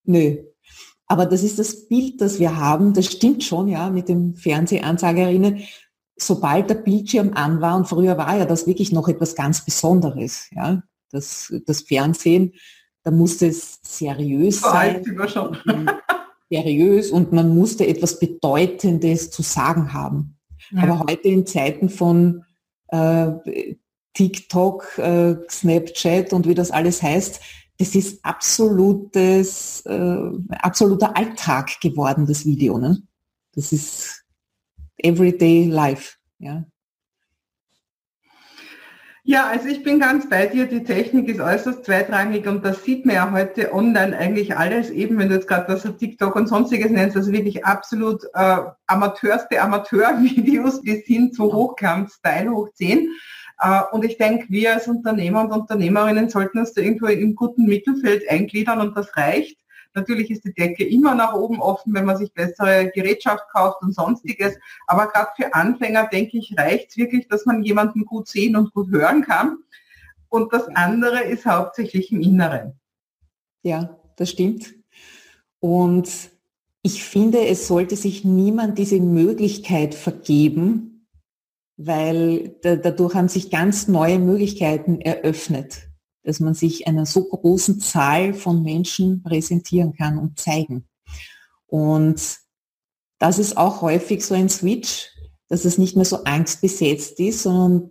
Nö, 0.05 0.38
aber 1.11 1.27
das 1.27 1.42
ist 1.42 1.59
das 1.59 1.88
Bild, 1.88 2.20
das 2.20 2.38
wir 2.38 2.57
haben. 2.57 2.94
Das 2.94 3.07
stimmt 3.07 3.42
schon, 3.42 3.66
ja, 3.66 3.90
mit 3.90 4.09
den 4.09 4.37
Fernsehansagerinnen. 4.37 5.64
Sobald 6.16 6.70
der 6.70 6.77
Bildschirm 6.77 7.33
an 7.35 7.61
war, 7.61 7.77
und 7.77 7.88
früher 7.88 8.16
war 8.16 8.37
ja 8.37 8.44
das 8.44 8.68
wirklich 8.68 8.92
noch 8.92 9.09
etwas 9.09 9.35
ganz 9.35 9.64
Besonderes, 9.64 10.46
ja, 10.53 10.85
das, 11.11 11.53
das 11.66 11.81
Fernsehen, 11.81 12.53
da 13.03 13.11
musste 13.11 13.49
es 13.49 13.81
seriös 13.83 14.61
sein. 14.61 15.03
seriös 16.49 17.11
und 17.11 17.33
man 17.33 17.57
musste 17.57 17.88
etwas 17.88 18.20
Bedeutendes 18.20 19.33
zu 19.33 19.42
sagen 19.42 19.92
haben. 19.92 20.38
Ja. 20.70 20.85
Aber 20.85 21.01
heute 21.01 21.27
in 21.27 21.44
Zeiten 21.44 21.88
von 21.88 22.44
äh, 22.87 23.33
TikTok, 24.14 24.96
äh, 24.99 25.35
Snapchat 25.51 26.33
und 26.33 26.46
wie 26.46 26.55
das 26.55 26.70
alles 26.70 27.03
heißt, 27.03 27.40
das 27.81 27.95
ist 27.95 28.23
absolutes, 28.23 29.83
äh, 29.87 30.31
absoluter 30.51 31.16
Alltag 31.16 31.81
geworden, 31.81 32.27
das 32.27 32.45
Video. 32.45 32.77
Ne? 32.77 33.03
Das 33.55 33.73
ist 33.73 34.23
everyday 34.99 35.64
life. 35.64 36.16
Ja. 36.38 36.66
Ja, 39.25 39.47
also 39.47 39.69
ich 39.69 39.83
bin 39.83 39.99
ganz 39.99 40.29
bei 40.29 40.47
dir. 40.47 40.66
Die 40.66 40.85
Technik 40.85 41.29
ist 41.29 41.40
äußerst 41.40 41.87
zweitrangig 41.87 42.47
und 42.47 42.66
das 42.66 42.85
sieht 42.85 43.07
man 43.07 43.14
ja 43.14 43.33
heute 43.33 43.73
online 43.73 44.14
eigentlich 44.14 44.55
alles, 44.59 44.90
eben 44.90 45.19
wenn 45.19 45.31
du 45.31 45.37
jetzt 45.37 45.49
gerade 45.49 45.73
das 45.73 45.85
TikTok 45.97 46.37
und 46.37 46.49
sonstiges 46.49 46.90
nennst, 46.90 47.16
also 47.16 47.33
wirklich 47.33 47.64
absolut 47.64 48.25
äh, 48.35 48.59
amateurste 48.88 49.61
Amateurvideos 49.61 50.83
bis 50.83 51.07
hin 51.07 51.33
zu 51.33 51.51
Hochglanz-Style 51.51 52.51
hoch 52.51 52.69
10. 52.75 53.09
Äh, 53.61 53.83
und 53.92 54.05
ich 54.05 54.16
denke, 54.16 54.46
wir 54.49 54.75
als 54.75 54.88
Unternehmer 54.88 55.42
und 55.42 55.53
Unternehmerinnen 55.53 56.29
sollten 56.29 56.59
uns 56.59 56.73
da 56.73 56.81
irgendwo 56.81 57.07
im 57.07 57.35
guten 57.35 57.66
Mittelfeld 57.66 58.29
eingliedern 58.29 58.81
und 58.81 58.96
das 58.96 59.16
reicht. 59.16 59.59
Natürlich 59.94 60.31
ist 60.31 60.44
die 60.44 60.55
Decke 60.55 60.85
immer 60.85 61.14
nach 61.14 61.35
oben 61.35 61.61
offen, 61.61 61.92
wenn 61.94 62.05
man 62.05 62.16
sich 62.16 62.33
bessere 62.33 62.90
Gerätschaft 62.94 63.44
kauft 63.53 63.83
und 63.83 63.94
sonstiges. 63.94 64.57
Aber 64.87 65.09
gerade 65.09 65.31
für 65.37 65.53
Anfänger, 65.53 66.07
denke 66.07 66.38
ich, 66.38 66.55
reicht 66.57 66.90
es 66.90 66.96
wirklich, 66.96 67.27
dass 67.29 67.44
man 67.44 67.62
jemanden 67.62 68.05
gut 68.05 68.29
sehen 68.29 68.57
und 68.57 68.73
gut 68.73 68.90
hören 68.90 69.23
kann. 69.23 69.59
Und 70.29 70.53
das 70.53 70.68
andere 70.75 71.23
ist 71.23 71.44
hauptsächlich 71.44 72.12
im 72.12 72.20
Inneren. 72.20 72.79
Ja, 73.62 73.99
das 74.16 74.31
stimmt. 74.31 74.75
Und 75.59 76.09
ich 76.83 77.03
finde, 77.03 77.46
es 77.46 77.66
sollte 77.66 77.96
sich 77.96 78.25
niemand 78.25 78.79
diese 78.79 79.01
Möglichkeit 79.01 79.94
vergeben, 79.94 80.89
weil 81.83 82.57
da, 82.62 82.77
dadurch 82.77 83.14
haben 83.14 83.29
sich 83.29 83.51
ganz 83.51 83.88
neue 83.88 84.19
Möglichkeiten 84.19 85.01
eröffnet, 85.01 85.88
dass 86.23 86.38
man 86.38 86.55
sich 86.55 86.87
einer 86.87 87.07
so 87.07 87.25
großen 87.25 87.81
Zahl 87.81 88.35
von 88.35 88.62
Menschen 88.62 89.23
präsentieren 89.23 89.95
kann 89.95 90.19
und 90.19 90.38
zeigen. 90.38 90.87
Und 91.66 92.38
das 93.19 93.38
ist 93.38 93.57
auch 93.57 93.81
häufig 93.81 94.25
so 94.25 94.35
ein 94.35 94.51
Switch, 94.51 95.09
dass 95.49 95.64
es 95.64 95.79
nicht 95.79 95.97
mehr 95.97 96.05
so 96.05 96.25
angstbesetzt 96.25 97.19
ist, 97.19 97.43
sondern 97.43 97.90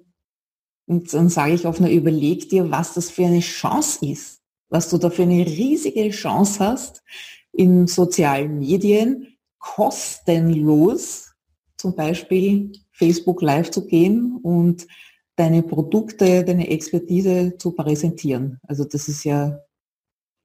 und 0.85 1.13
dann 1.13 1.29
sage 1.29 1.53
ich 1.53 1.67
auf 1.67 1.79
einer 1.79 1.91
überleg 1.91 2.49
dir, 2.49 2.71
was 2.71 2.95
das 2.95 3.11
für 3.11 3.25
eine 3.25 3.41
Chance 3.41 4.03
ist, 4.07 4.41
was 4.69 4.89
du 4.89 4.97
da 4.97 5.11
für 5.11 5.21
eine 5.21 5.45
riesige 5.45 6.09
Chance 6.09 6.59
hast, 6.59 7.03
in 7.51 7.85
sozialen 7.85 8.57
Medien 8.57 9.37
kostenlos 9.59 11.31
zum 11.77 11.95
Beispiel 11.95 12.71
Facebook 12.99 13.41
Live 13.41 13.71
zu 13.71 13.87
gehen 13.87 14.37
und 14.43 14.85
deine 15.35 15.63
Produkte, 15.63 16.43
deine 16.43 16.69
Expertise 16.69 17.57
zu 17.57 17.71
präsentieren. 17.71 18.59
Also 18.67 18.83
das 18.83 19.07
ist 19.07 19.23
ja 19.23 19.59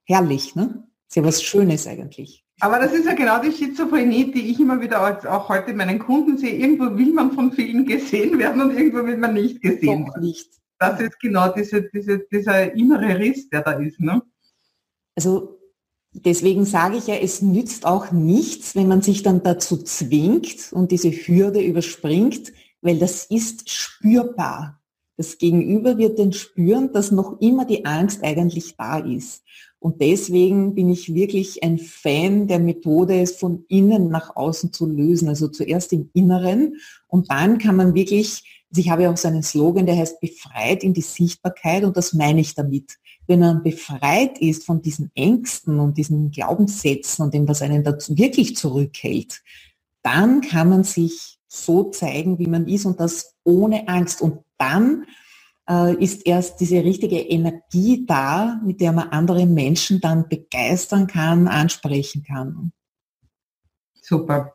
herrlich, 0.07 0.55
ne? 0.55 0.87
Das 1.09 1.11
ist 1.11 1.17
ja 1.17 1.25
was 1.25 1.43
Schönes 1.43 1.87
eigentlich. 1.87 2.45
Aber 2.61 2.79
das 2.79 2.93
ist 2.93 3.05
ja 3.05 3.14
genau 3.14 3.40
die 3.43 3.51
Schizophrenie, 3.51 4.31
die 4.31 4.51
ich 4.53 4.61
immer 4.61 4.81
wieder 4.81 5.03
auch 5.03 5.49
heute 5.49 5.75
meinen 5.75 5.99
Kunden 5.99 6.38
sehe. 6.38 6.55
Irgendwo 6.55 6.97
will 6.97 7.12
man 7.12 7.33
von 7.33 7.53
vielen 7.53 7.85
gesehen 7.85 8.38
werden 8.38 8.62
und 8.62 8.77
irgendwo 8.77 9.05
will 9.05 9.17
man 9.19 9.35
nicht 9.35 9.61
gesehen 9.61 10.07
werden. 10.07 10.23
Nicht. 10.23 10.51
Das 10.79 11.01
ist 11.01 11.19
genau 11.19 11.49
diese, 11.53 11.83
diese, 11.83 12.21
dieser 12.31 12.73
innere 12.73 13.19
Riss, 13.19 13.49
der 13.49 13.62
da 13.62 13.73
ist. 13.73 13.99
Ne? 13.99 14.23
Also 15.17 15.59
deswegen 16.14 16.64
sage 16.64 16.96
ich 16.96 17.07
ja, 17.07 17.16
es 17.16 17.42
nützt 17.42 17.85
auch 17.85 18.12
nichts, 18.12 18.74
wenn 18.74 18.88
man 18.88 19.03
sich 19.03 19.22
dann 19.22 19.42
dazu 19.42 19.77
zwingt 19.77 20.72
und 20.72 20.90
diese 20.90 21.11
Hürde 21.11 21.61
überspringt, 21.61 22.53
weil 22.81 22.98
das 22.98 23.24
ist 23.27 23.68
spürbar. 23.70 24.81
Das 25.16 25.38
Gegenüber 25.38 25.96
wird 25.98 26.18
dann 26.18 26.33
spüren, 26.33 26.92
dass 26.92 27.12
noch 27.12 27.40
immer 27.40 27.64
die 27.64 27.85
Angst 27.85 28.22
eigentlich 28.24 28.77
da 28.77 28.98
ist. 28.98 29.42
Und 29.79 30.00
deswegen 30.00 30.74
bin 30.74 30.90
ich 30.90 31.14
wirklich 31.14 31.62
ein 31.62 31.79
Fan 31.79 32.48
der 32.48 32.59
Methode, 32.59 33.20
es 33.20 33.37
von 33.37 33.64
innen 33.68 34.09
nach 34.09 34.35
außen 34.35 34.72
zu 34.72 34.87
lösen. 34.87 35.29
Also 35.29 35.48
zuerst 35.48 35.92
im 35.92 36.11
Inneren 36.14 36.77
und 37.07 37.31
dann 37.31 37.59
kann 37.59 37.77
man 37.77 37.94
wirklich, 37.94 38.63
ich 38.81 38.91
habe 38.91 39.03
ja 39.05 39.13
auch 39.13 39.17
so 39.17 39.29
einen 39.29 39.43
Slogan, 39.43 39.87
der 39.87 39.97
heißt 39.97 40.21
befreit 40.21 40.83
in 40.83 40.95
die 40.95 41.03
Sichtbarkeit 41.03 41.85
und 41.85 41.97
das 41.97 42.13
meine 42.13 42.41
ich 42.41 42.55
damit. 42.55 42.99
Wenn 43.27 43.41
man 43.41 43.63
befreit 43.63 44.39
ist 44.39 44.65
von 44.65 44.83
diesen 44.83 45.11
Ängsten 45.15 45.81
und 45.81 45.97
diesen 45.97 46.31
Glaubenssätzen 46.31 47.25
und 47.25 47.35
dem, 47.35 47.49
was 47.49 47.63
einen 47.63 47.85
dazu 47.85 48.17
wirklich 48.19 48.57
zurückhält, 48.57 49.43
dann 50.03 50.41
kann 50.41 50.69
man 50.69 50.85
sich 50.85 51.39
so 51.47 51.91
zeigen, 51.91 52.39
wie 52.39 52.47
man 52.47 52.67
ist 52.67 52.85
und 52.85 53.01
das 53.01 53.35
ohne 53.45 53.89
Angst. 53.89 54.21
Und 54.21 54.41
dann 54.59 55.07
äh, 55.69 55.95
ist 56.03 56.27
erst 56.27 56.61
diese 56.61 56.85
richtige 56.85 57.19
Energie 57.19 58.05
da, 58.07 58.61
mit 58.65 58.81
der 58.81 58.93
man 58.93 59.09
andere 59.09 59.47
Menschen 59.47 60.01
dann 60.01 60.29
begeistern 60.29 61.07
kann, 61.07 61.49
ansprechen 61.49 62.23
kann. 62.23 62.73
Super. 64.03 64.55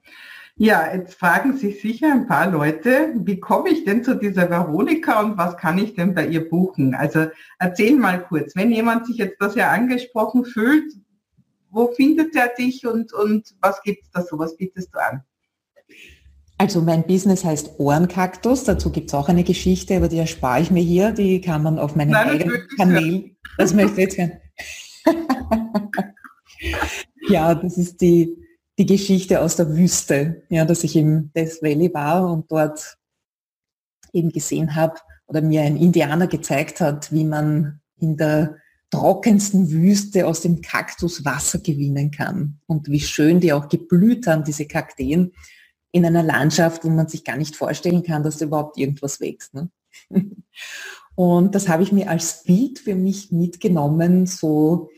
Ja, 0.61 0.93
jetzt 0.93 1.13
fragen 1.13 1.55
sich 1.55 1.81
sicher 1.81 2.11
ein 2.11 2.27
paar 2.27 2.51
Leute, 2.51 3.13
wie 3.15 3.39
komme 3.39 3.69
ich 3.69 3.85
denn 3.85 4.03
zu 4.03 4.15
dieser 4.15 4.49
Veronika 4.49 5.21
und 5.21 5.37
was 5.37 5.55
kann 5.55 5.77
ich 5.77 5.95
denn 5.95 6.13
bei 6.13 6.27
ihr 6.27 6.49
buchen? 6.49 6.93
Also 6.93 7.27
erzähl 7.59 7.95
mal 7.95 8.21
kurz, 8.21 8.57
wenn 8.57 8.69
jemand 8.69 9.07
sich 9.07 9.15
jetzt 9.15 9.37
das 9.39 9.55
ja 9.55 9.71
angesprochen 9.71 10.43
fühlt, 10.43 10.91
wo 11.69 11.87
findet 11.93 12.35
er 12.35 12.49
dich 12.49 12.85
und, 12.85 13.13
und 13.13 13.55
was 13.61 13.81
gibt 13.83 14.03
es 14.03 14.11
da 14.11 14.21
so, 14.21 14.37
was 14.37 14.57
bietest 14.57 14.93
du 14.93 14.99
an? 14.99 15.23
Also 16.57 16.81
mein 16.81 17.07
Business 17.07 17.45
heißt 17.45 17.79
Ohrenkaktus. 17.79 18.65
Dazu 18.65 18.91
gibt 18.91 19.11
es 19.11 19.13
auch 19.13 19.29
eine 19.29 19.45
Geschichte, 19.45 19.95
aber 19.95 20.09
die 20.09 20.17
erspare 20.17 20.61
ich 20.61 20.71
mir 20.71 20.83
hier. 20.83 21.11
Die 21.13 21.39
kann 21.39 21.63
man 21.63 21.79
auf 21.79 21.95
meinem 21.95 22.11
Nein, 22.11 22.31
eigenen 22.31 22.67
Kanal. 22.75 23.31
Das 23.57 23.73
möchte 23.73 23.93
ich 23.93 23.97
jetzt 23.97 24.17
hören. 24.17 24.31
ja, 27.29 27.55
das 27.55 27.77
ist 27.77 28.01
die, 28.01 28.35
die 28.79 28.85
Geschichte 28.85 29.41
aus 29.41 29.57
der 29.57 29.75
Wüste, 29.75 30.43
ja, 30.49 30.65
dass 30.65 30.83
ich 30.83 30.95
im 30.95 31.31
Death 31.33 31.61
Valley 31.61 31.93
war 31.93 32.31
und 32.31 32.49
dort 32.49 32.97
eben 34.13 34.29
gesehen 34.29 34.75
habe 34.75 34.95
oder 35.27 35.41
mir 35.41 35.61
ein 35.61 35.77
Indianer 35.77 36.27
gezeigt 36.27 36.81
hat, 36.81 37.11
wie 37.11 37.25
man 37.25 37.81
in 37.97 38.17
der 38.17 38.55
trockensten 38.89 39.69
Wüste 39.69 40.25
aus 40.25 40.41
dem 40.41 40.61
Kaktus 40.61 41.23
Wasser 41.25 41.59
gewinnen 41.59 42.09
kann 42.09 42.59
und 42.65 42.87
wie 42.87 43.01
schön 43.01 43.39
die 43.39 43.53
auch 43.53 43.67
geblüht 43.69 44.25
haben, 44.25 44.43
diese 44.43 44.65
Kakteen 44.65 45.33
in 45.91 46.05
einer 46.05 46.23
Landschaft, 46.23 46.83
wo 46.85 46.89
man 46.89 47.07
sich 47.07 47.23
gar 47.23 47.37
nicht 47.37 47.55
vorstellen 47.55 48.01
kann, 48.01 48.23
dass 48.23 48.37
da 48.37 48.45
überhaupt 48.45 48.77
irgendwas 48.77 49.19
wächst. 49.19 49.53
Ne? 49.53 49.69
Und 51.15 51.53
das 51.53 51.67
habe 51.67 51.83
ich 51.83 51.91
mir 51.91 52.09
als 52.09 52.43
Bild 52.43 52.79
für 52.79 52.95
mich 52.95 53.31
mitgenommen, 53.31 54.25
so, 54.25 54.89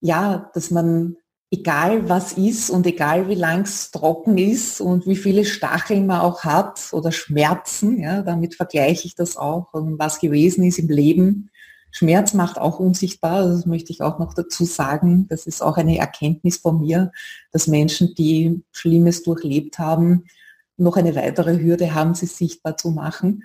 ja, 0.00 0.50
dass 0.52 0.70
man, 0.70 1.16
egal 1.50 2.08
was 2.08 2.32
ist 2.32 2.70
und 2.70 2.86
egal 2.86 3.28
wie 3.28 3.34
lang 3.34 3.62
es 3.62 3.90
trocken 3.90 4.38
ist 4.38 4.80
und 4.80 5.06
wie 5.06 5.16
viele 5.16 5.44
Stacheln 5.44 6.06
man 6.06 6.20
auch 6.20 6.44
hat 6.44 6.88
oder 6.92 7.12
Schmerzen, 7.12 8.00
ja, 8.00 8.22
damit 8.22 8.54
vergleiche 8.54 9.06
ich 9.06 9.14
das 9.14 9.36
auch 9.36 9.72
und 9.72 9.98
was 9.98 10.20
gewesen 10.20 10.64
ist 10.64 10.78
im 10.78 10.88
Leben, 10.88 11.50
Schmerz 11.96 12.34
macht 12.34 12.58
auch 12.58 12.80
unsichtbar, 12.80 13.46
das 13.46 13.66
möchte 13.66 13.92
ich 13.92 14.02
auch 14.02 14.18
noch 14.18 14.34
dazu 14.34 14.64
sagen. 14.64 15.28
Das 15.28 15.46
ist 15.46 15.62
auch 15.62 15.76
eine 15.76 15.96
Erkenntnis 15.96 16.56
von 16.56 16.80
mir, 16.80 17.12
dass 17.52 17.68
Menschen, 17.68 18.16
die 18.16 18.64
Schlimmes 18.72 19.22
durchlebt 19.22 19.78
haben, 19.78 20.24
noch 20.76 20.96
eine 20.96 21.14
weitere 21.14 21.62
Hürde 21.62 21.94
haben, 21.94 22.14
sie 22.14 22.26
sichtbar 22.26 22.76
zu 22.76 22.90
machen. 22.90 23.44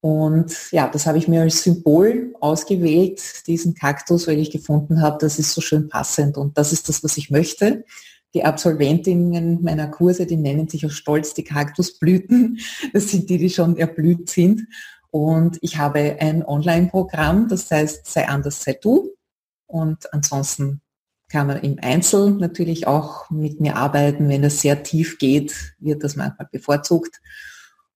Und 0.00 0.70
ja, 0.70 0.88
das 0.88 1.06
habe 1.06 1.18
ich 1.18 1.26
mir 1.26 1.42
als 1.42 1.62
Symbol 1.62 2.34
ausgewählt, 2.40 3.46
diesen 3.46 3.74
Kaktus, 3.74 4.28
weil 4.28 4.38
ich 4.38 4.50
gefunden 4.50 5.02
habe, 5.02 5.18
das 5.20 5.38
ist 5.38 5.52
so 5.52 5.60
schön 5.60 5.88
passend 5.88 6.36
und 6.36 6.56
das 6.56 6.72
ist 6.72 6.88
das, 6.88 7.02
was 7.02 7.16
ich 7.16 7.30
möchte. 7.30 7.84
Die 8.34 8.44
Absolventinnen 8.44 9.62
meiner 9.62 9.88
Kurse, 9.88 10.26
die 10.26 10.36
nennen 10.36 10.68
sich 10.68 10.84
aus 10.86 10.92
Stolz 10.92 11.34
die 11.34 11.44
Kaktusblüten. 11.44 12.58
Das 12.92 13.08
sind 13.08 13.28
die, 13.30 13.38
die 13.38 13.50
schon 13.50 13.76
erblüht 13.76 14.28
sind. 14.28 14.66
Und 15.10 15.58
ich 15.62 15.78
habe 15.78 16.18
ein 16.20 16.44
Online-Programm, 16.44 17.48
das 17.48 17.70
heißt 17.70 18.06
Sei 18.06 18.28
anders, 18.28 18.62
sei 18.62 18.74
du. 18.74 19.14
Und 19.66 20.12
ansonsten 20.12 20.82
kann 21.28 21.46
man 21.46 21.60
im 21.60 21.78
Einzel 21.80 22.32
natürlich 22.32 22.86
auch 22.86 23.30
mit 23.30 23.60
mir 23.60 23.76
arbeiten. 23.76 24.28
Wenn 24.28 24.42
das 24.42 24.60
sehr 24.60 24.82
tief 24.82 25.18
geht, 25.18 25.74
wird 25.78 26.04
das 26.04 26.16
manchmal 26.16 26.48
bevorzugt. 26.52 27.20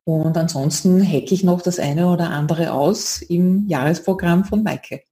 Und 0.04 0.36
ansonsten 0.36 1.00
hacke 1.06 1.32
ich 1.32 1.44
noch 1.44 1.62
das 1.62 1.78
eine 1.78 2.08
oder 2.08 2.30
andere 2.30 2.72
aus 2.72 3.22
im 3.22 3.68
Jahresprogramm 3.68 4.44
von 4.44 4.64
Maike. 4.64 5.02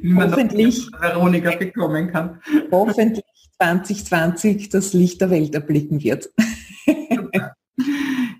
Wie 0.00 0.08
man 0.08 0.30
hoffentlich 0.30 0.90
Veronika 0.98 1.54
bekommen 1.56 2.10
kann. 2.10 2.40
hoffentlich 2.70 3.24
2020 3.58 4.70
das 4.70 4.94
Licht 4.94 5.20
der 5.20 5.30
Welt 5.30 5.54
erblicken 5.54 6.02
wird. 6.02 6.30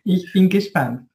ich 0.05 0.33
bin 0.33 0.49
gespannt. 0.49 1.09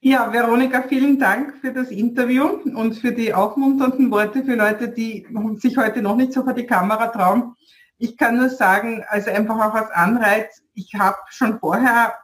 Ja, 0.00 0.32
Veronika, 0.32 0.82
vielen 0.82 1.18
Dank 1.18 1.56
für 1.60 1.72
das 1.72 1.90
Interview 1.90 2.44
und 2.44 2.94
für 2.94 3.10
die 3.10 3.34
aufmunternden 3.34 4.12
Worte 4.12 4.44
für 4.44 4.54
Leute, 4.54 4.88
die 4.88 5.26
sich 5.56 5.76
heute 5.76 6.02
noch 6.02 6.14
nicht 6.14 6.32
so 6.32 6.44
vor 6.44 6.52
die 6.52 6.66
Kamera 6.66 7.08
trauen. 7.08 7.54
Ich 7.98 8.16
kann 8.16 8.36
nur 8.36 8.48
sagen, 8.48 9.04
also 9.08 9.30
einfach 9.30 9.56
auch 9.56 9.74
als 9.74 9.90
Anreiz, 9.90 10.62
ich 10.74 10.94
habe 10.94 11.18
schon 11.28 11.58
vorher 11.58 12.14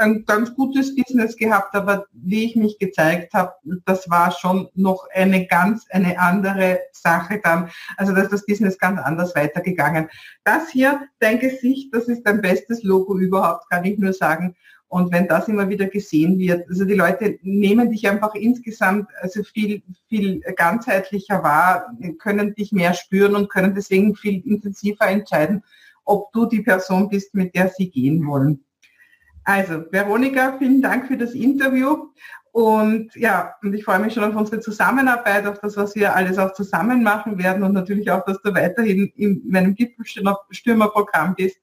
ein 0.00 0.24
ganz 0.24 0.54
gutes 0.54 0.94
Business 0.94 1.36
gehabt, 1.36 1.74
aber 1.74 2.06
wie 2.12 2.44
ich 2.44 2.56
mich 2.56 2.78
gezeigt 2.78 3.34
habe, 3.34 3.52
das 3.84 4.08
war 4.08 4.32
schon 4.32 4.68
noch 4.74 5.06
eine 5.12 5.46
ganz 5.46 5.86
eine 5.90 6.18
andere 6.18 6.80
Sache 6.92 7.40
dann. 7.42 7.70
Also 7.96 8.14
da 8.14 8.22
ist 8.22 8.32
das 8.32 8.46
Business 8.46 8.78
ganz 8.78 8.98
anders 9.00 9.34
weitergegangen. 9.36 10.08
Das 10.44 10.70
hier, 10.70 11.02
dein 11.18 11.38
Gesicht, 11.38 11.94
das 11.94 12.08
ist 12.08 12.22
dein 12.24 12.40
bestes 12.40 12.82
Logo 12.82 13.18
überhaupt, 13.18 13.68
kann 13.70 13.84
ich 13.84 13.98
nur 13.98 14.12
sagen. 14.12 14.56
Und 14.90 15.12
wenn 15.12 15.28
das 15.28 15.46
immer 15.46 15.68
wieder 15.68 15.86
gesehen 15.86 16.36
wird, 16.40 16.68
also 16.68 16.84
die 16.84 16.96
Leute 16.96 17.38
nehmen 17.42 17.92
dich 17.92 18.08
einfach 18.08 18.34
insgesamt 18.34 19.08
also 19.22 19.44
viel, 19.44 19.84
viel 20.08 20.40
ganzheitlicher 20.56 21.44
wahr, 21.44 21.96
können 22.18 22.56
dich 22.56 22.72
mehr 22.72 22.92
spüren 22.94 23.36
und 23.36 23.48
können 23.48 23.72
deswegen 23.72 24.16
viel 24.16 24.44
intensiver 24.44 25.06
entscheiden, 25.06 25.62
ob 26.04 26.32
du 26.32 26.44
die 26.44 26.62
Person 26.62 27.08
bist, 27.08 27.36
mit 27.36 27.54
der 27.54 27.68
sie 27.68 27.88
gehen 27.88 28.26
wollen. 28.26 28.64
Also, 29.44 29.84
Veronika, 29.92 30.56
vielen 30.58 30.82
Dank 30.82 31.06
für 31.06 31.16
das 31.16 31.34
Interview. 31.34 32.08
Und 32.50 33.14
ja, 33.14 33.54
und 33.62 33.72
ich 33.74 33.84
freue 33.84 34.00
mich 34.00 34.14
schon 34.14 34.24
auf 34.24 34.34
unsere 34.34 34.60
Zusammenarbeit, 34.60 35.46
auf 35.46 35.60
das, 35.60 35.76
was 35.76 35.94
wir 35.94 36.16
alles 36.16 36.36
auch 36.36 36.52
zusammen 36.52 37.04
machen 37.04 37.38
werden 37.38 37.62
und 37.62 37.74
natürlich 37.74 38.10
auch, 38.10 38.24
dass 38.24 38.42
du 38.42 38.52
weiterhin 38.52 39.12
in 39.14 39.40
meinem 39.48 39.76
Gipfelstürmerprogramm 39.76 41.36
bist. 41.36 41.58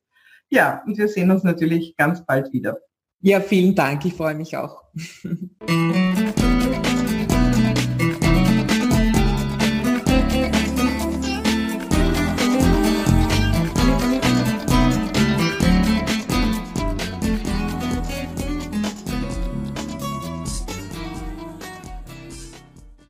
Ja, 0.47 0.81
und 0.85 0.97
wir 0.97 1.09
sehen 1.09 1.29
uns 1.29 1.43
natürlich 1.43 1.97
ganz 1.97 2.25
bald 2.25 2.53
wieder. 2.53 2.77
Ja, 3.21 3.41
vielen 3.41 3.75
Dank. 3.75 4.05
Ich 4.05 4.13
freue 4.13 4.35
mich 4.35 4.55
auch. 4.57 4.83